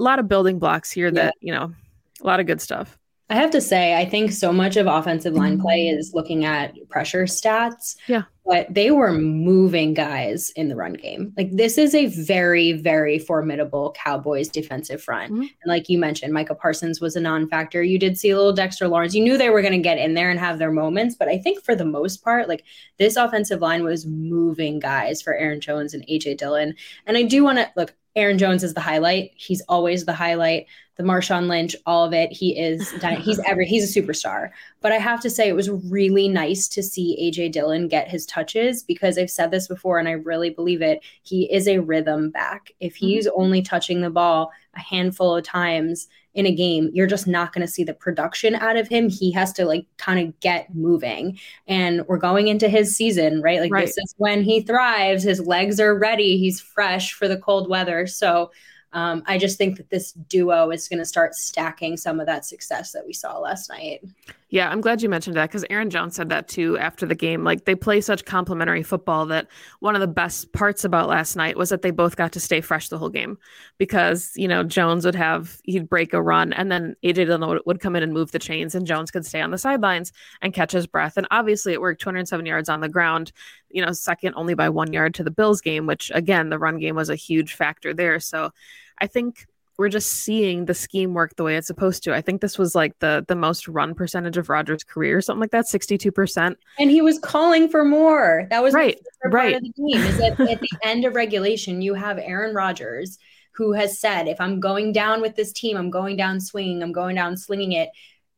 lot 0.00 0.18
of 0.18 0.28
building 0.28 0.58
blocks 0.58 0.90
here 0.90 1.10
that 1.10 1.34
you 1.40 1.52
know 1.52 1.72
a 2.20 2.26
lot 2.26 2.40
of 2.40 2.46
good 2.46 2.60
stuff 2.60 2.97
I 3.30 3.34
have 3.34 3.50
to 3.50 3.60
say, 3.60 3.94
I 3.94 4.06
think 4.06 4.32
so 4.32 4.52
much 4.52 4.76
of 4.76 4.86
offensive 4.86 5.34
line 5.34 5.60
play 5.60 5.88
is 5.88 6.14
looking 6.14 6.46
at 6.46 6.74
pressure 6.88 7.24
stats. 7.24 7.94
Yeah. 8.06 8.22
But 8.46 8.72
they 8.72 8.90
were 8.90 9.12
moving 9.12 9.92
guys 9.92 10.50
in 10.56 10.68
the 10.68 10.76
run 10.76 10.94
game. 10.94 11.34
Like 11.36 11.50
this 11.52 11.76
is 11.76 11.94
a 11.94 12.06
very, 12.06 12.72
very 12.72 13.18
formidable 13.18 13.94
Cowboys 14.02 14.48
defensive 14.48 15.02
front. 15.02 15.30
Mhm. 15.34 15.40
And 15.40 15.66
like 15.66 15.90
you 15.90 15.98
mentioned, 15.98 16.32
Micah 16.32 16.54
Parsons 16.54 17.02
was 17.02 17.16
a 17.16 17.20
non-factor. 17.20 17.82
You 17.82 17.98
did 17.98 18.16
see 18.16 18.30
a 18.30 18.36
little 18.36 18.54
Dexter 18.54 18.88
Lawrence. 18.88 19.14
You 19.14 19.22
knew 19.22 19.36
they 19.36 19.50
were 19.50 19.60
going 19.60 19.74
to 19.74 19.78
get 19.78 19.98
in 19.98 20.14
there 20.14 20.30
and 20.30 20.40
have 20.40 20.58
their 20.58 20.72
moments, 20.72 21.14
but 21.14 21.28
I 21.28 21.36
think 21.36 21.62
for 21.62 21.74
the 21.74 21.84
most 21.84 22.24
part, 22.24 22.48
like 22.48 22.64
this 22.98 23.16
offensive 23.16 23.60
line 23.60 23.84
was 23.84 24.06
moving 24.06 24.78
guys 24.78 25.20
for 25.20 25.34
Aaron 25.34 25.60
Jones 25.60 25.92
and 25.92 26.02
AJ 26.08 26.38
Dillon. 26.38 26.74
And 27.04 27.18
I 27.18 27.24
do 27.24 27.44
want 27.44 27.58
to 27.58 27.70
look, 27.76 27.94
Aaron 28.16 28.38
Jones 28.38 28.64
is 28.64 28.72
the 28.72 28.80
highlight. 28.80 29.32
He's 29.36 29.60
always 29.68 30.06
the 30.06 30.14
highlight. 30.14 30.66
The 30.98 31.04
Marshawn 31.04 31.46
Lynch, 31.48 31.76
all 31.86 32.04
of 32.04 32.12
it. 32.12 32.32
He 32.32 32.58
is 32.58 32.90
he's 33.20 33.40
every 33.46 33.66
he's 33.66 33.96
a 33.96 34.00
superstar. 34.00 34.50
But 34.80 34.92
I 34.92 34.98
have 34.98 35.20
to 35.22 35.30
say 35.30 35.48
it 35.48 35.54
was 35.54 35.70
really 35.70 36.28
nice 36.28 36.68
to 36.68 36.82
see 36.82 37.32
AJ 37.32 37.52
Dillon 37.52 37.88
get 37.88 38.08
his 38.08 38.26
touches 38.26 38.82
because 38.82 39.16
I've 39.16 39.30
said 39.30 39.50
this 39.50 39.68
before 39.68 39.98
and 39.98 40.08
I 40.08 40.12
really 40.12 40.50
believe 40.50 40.82
it. 40.82 41.00
He 41.22 41.50
is 41.52 41.66
a 41.66 41.78
rhythm 41.78 42.30
back. 42.30 42.72
If 42.80 42.96
he's 42.96 43.26
mm-hmm. 43.26 43.40
only 43.40 43.62
touching 43.62 44.02
the 44.02 44.10
ball 44.10 44.50
a 44.74 44.80
handful 44.80 45.36
of 45.36 45.44
times 45.44 46.08
in 46.34 46.46
a 46.46 46.54
game, 46.54 46.90
you're 46.92 47.06
just 47.06 47.26
not 47.26 47.52
going 47.52 47.66
to 47.66 47.72
see 47.72 47.84
the 47.84 47.94
production 47.94 48.56
out 48.56 48.76
of 48.76 48.88
him. 48.88 49.08
He 49.08 49.32
has 49.32 49.52
to 49.54 49.64
like 49.64 49.86
kind 49.98 50.20
of 50.20 50.38
get 50.40 50.74
moving. 50.74 51.38
And 51.68 52.06
we're 52.06 52.18
going 52.18 52.48
into 52.48 52.68
his 52.68 52.94
season, 52.94 53.40
right? 53.40 53.60
Like 53.60 53.72
right. 53.72 53.86
this 53.86 53.98
is 53.98 54.14
when 54.18 54.42
he 54.42 54.62
thrives. 54.62 55.22
His 55.22 55.40
legs 55.40 55.80
are 55.80 55.96
ready. 55.96 56.38
He's 56.38 56.60
fresh 56.60 57.12
for 57.12 57.28
the 57.28 57.38
cold 57.38 57.68
weather. 57.68 58.06
So 58.06 58.50
um, 58.92 59.22
I 59.26 59.38
just 59.38 59.58
think 59.58 59.76
that 59.76 59.90
this 59.90 60.12
duo 60.12 60.70
is 60.70 60.88
going 60.88 60.98
to 60.98 61.04
start 61.04 61.34
stacking 61.34 61.96
some 61.96 62.20
of 62.20 62.26
that 62.26 62.44
success 62.44 62.92
that 62.92 63.06
we 63.06 63.12
saw 63.12 63.38
last 63.38 63.68
night. 63.68 64.02
Yeah, 64.50 64.70
I'm 64.70 64.80
glad 64.80 65.02
you 65.02 65.10
mentioned 65.10 65.36
that 65.36 65.50
because 65.50 65.66
Aaron 65.68 65.90
Jones 65.90 66.14
said 66.14 66.30
that 66.30 66.48
too 66.48 66.78
after 66.78 67.04
the 67.04 67.14
game. 67.14 67.44
Like 67.44 67.66
they 67.66 67.74
play 67.74 68.00
such 68.00 68.24
complementary 68.24 68.82
football 68.82 69.26
that 69.26 69.46
one 69.80 69.94
of 69.94 70.00
the 70.00 70.06
best 70.06 70.52
parts 70.54 70.84
about 70.84 71.06
last 71.08 71.36
night 71.36 71.58
was 71.58 71.68
that 71.68 71.82
they 71.82 71.90
both 71.90 72.16
got 72.16 72.32
to 72.32 72.40
stay 72.40 72.62
fresh 72.62 72.88
the 72.88 72.96
whole 72.96 73.10
game 73.10 73.36
because, 73.76 74.32
you 74.36 74.48
know, 74.48 74.64
Jones 74.64 75.04
would 75.04 75.14
have, 75.14 75.60
he'd 75.64 75.86
break 75.86 76.14
a 76.14 76.22
run 76.22 76.54
and 76.54 76.72
then 76.72 76.96
AJ 77.04 77.26
Dillon 77.26 77.60
would 77.66 77.80
come 77.80 77.94
in 77.94 78.02
and 78.02 78.14
move 78.14 78.32
the 78.32 78.38
chains 78.38 78.74
and 78.74 78.86
Jones 78.86 79.10
could 79.10 79.26
stay 79.26 79.42
on 79.42 79.50
the 79.50 79.58
sidelines 79.58 80.12
and 80.40 80.54
catch 80.54 80.72
his 80.72 80.86
breath. 80.86 81.18
And 81.18 81.26
obviously 81.30 81.74
it 81.74 81.80
worked 81.82 82.00
207 82.00 82.46
yards 82.46 82.70
on 82.70 82.80
the 82.80 82.88
ground, 82.88 83.32
you 83.68 83.84
know, 83.84 83.92
second 83.92 84.32
only 84.34 84.54
by 84.54 84.70
one 84.70 84.94
yard 84.94 85.12
to 85.16 85.24
the 85.24 85.30
Bills 85.30 85.60
game, 85.60 85.84
which 85.86 86.10
again, 86.14 86.48
the 86.48 86.58
run 86.58 86.78
game 86.78 86.96
was 86.96 87.10
a 87.10 87.16
huge 87.16 87.52
factor 87.52 87.92
there. 87.92 88.18
So 88.18 88.52
I 88.98 89.08
think 89.08 89.46
we're 89.78 89.88
just 89.88 90.10
seeing 90.10 90.64
the 90.64 90.74
scheme 90.74 91.14
work 91.14 91.36
the 91.36 91.44
way 91.44 91.56
it's 91.56 91.68
supposed 91.68 92.02
to. 92.02 92.14
I 92.14 92.20
think 92.20 92.40
this 92.40 92.58
was 92.58 92.74
like 92.74 92.98
the 92.98 93.24
the 93.28 93.36
most 93.36 93.68
run 93.68 93.94
percentage 93.94 94.36
of 94.36 94.48
Rodgers' 94.48 94.82
career, 94.82 95.20
something 95.20 95.40
like 95.40 95.52
that, 95.52 95.68
sixty 95.68 95.96
two 95.96 96.10
percent. 96.10 96.58
And 96.78 96.90
he 96.90 97.00
was 97.00 97.18
calling 97.20 97.68
for 97.68 97.84
more. 97.84 98.48
That 98.50 98.62
was 98.62 98.74
right, 98.74 98.98
right. 99.24 99.52
Part 99.52 99.54
of 99.54 99.62
the 99.62 99.72
game 99.72 100.02
is 100.02 100.18
that 100.18 100.40
at 100.40 100.60
the 100.60 100.68
end 100.82 101.04
of 101.04 101.14
regulation, 101.14 101.80
you 101.80 101.94
have 101.94 102.18
Aaron 102.18 102.54
Rodgers 102.54 103.18
who 103.52 103.72
has 103.72 103.98
said, 103.98 104.26
"If 104.26 104.40
I'm 104.40 104.58
going 104.58 104.92
down 104.92 105.20
with 105.20 105.36
this 105.36 105.52
team, 105.52 105.76
I'm 105.76 105.90
going 105.90 106.16
down 106.16 106.40
swinging. 106.40 106.82
I'm 106.82 106.92
going 106.92 107.14
down 107.14 107.36
slinging 107.36 107.72
it." 107.72 107.90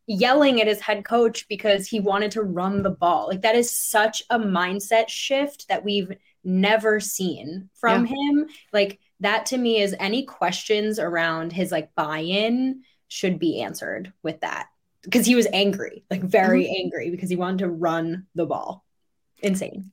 Yelling 0.06 0.60
at 0.60 0.66
his 0.66 0.80
head 0.80 1.04
coach 1.04 1.46
because 1.48 1.86
he 1.86 2.00
wanted 2.00 2.32
to 2.32 2.42
run 2.42 2.82
the 2.82 2.90
ball. 2.90 3.28
Like 3.28 3.42
that 3.42 3.54
is 3.54 3.70
such 3.70 4.24
a 4.28 4.40
mindset 4.40 5.08
shift 5.08 5.68
that 5.68 5.84
we've 5.84 6.12
never 6.42 6.98
seen 6.98 7.70
from 7.74 8.06
yeah. 8.06 8.14
him. 8.14 8.48
Like 8.72 8.98
that 9.20 9.46
to 9.46 9.58
me 9.58 9.80
is 9.80 9.94
any 9.98 10.24
questions 10.24 10.98
around 10.98 11.52
his 11.52 11.70
like 11.70 11.94
buy-in 11.94 12.82
should 13.08 13.38
be 13.38 13.60
answered 13.60 14.12
with 14.22 14.40
that 14.40 14.68
because 15.02 15.26
he 15.26 15.34
was 15.34 15.46
angry, 15.52 16.04
like 16.10 16.22
very 16.22 16.64
mm-hmm. 16.64 16.84
angry 16.84 17.10
because 17.10 17.30
he 17.30 17.36
wanted 17.36 17.58
to 17.58 17.68
run 17.68 18.26
the 18.34 18.46
ball. 18.46 18.84
Insane. 19.42 19.92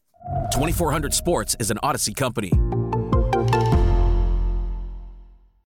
2400 0.51 1.13
Sports 1.13 1.55
is 1.59 1.71
an 1.71 1.79
Odyssey 1.81 2.13
company. 2.13 2.51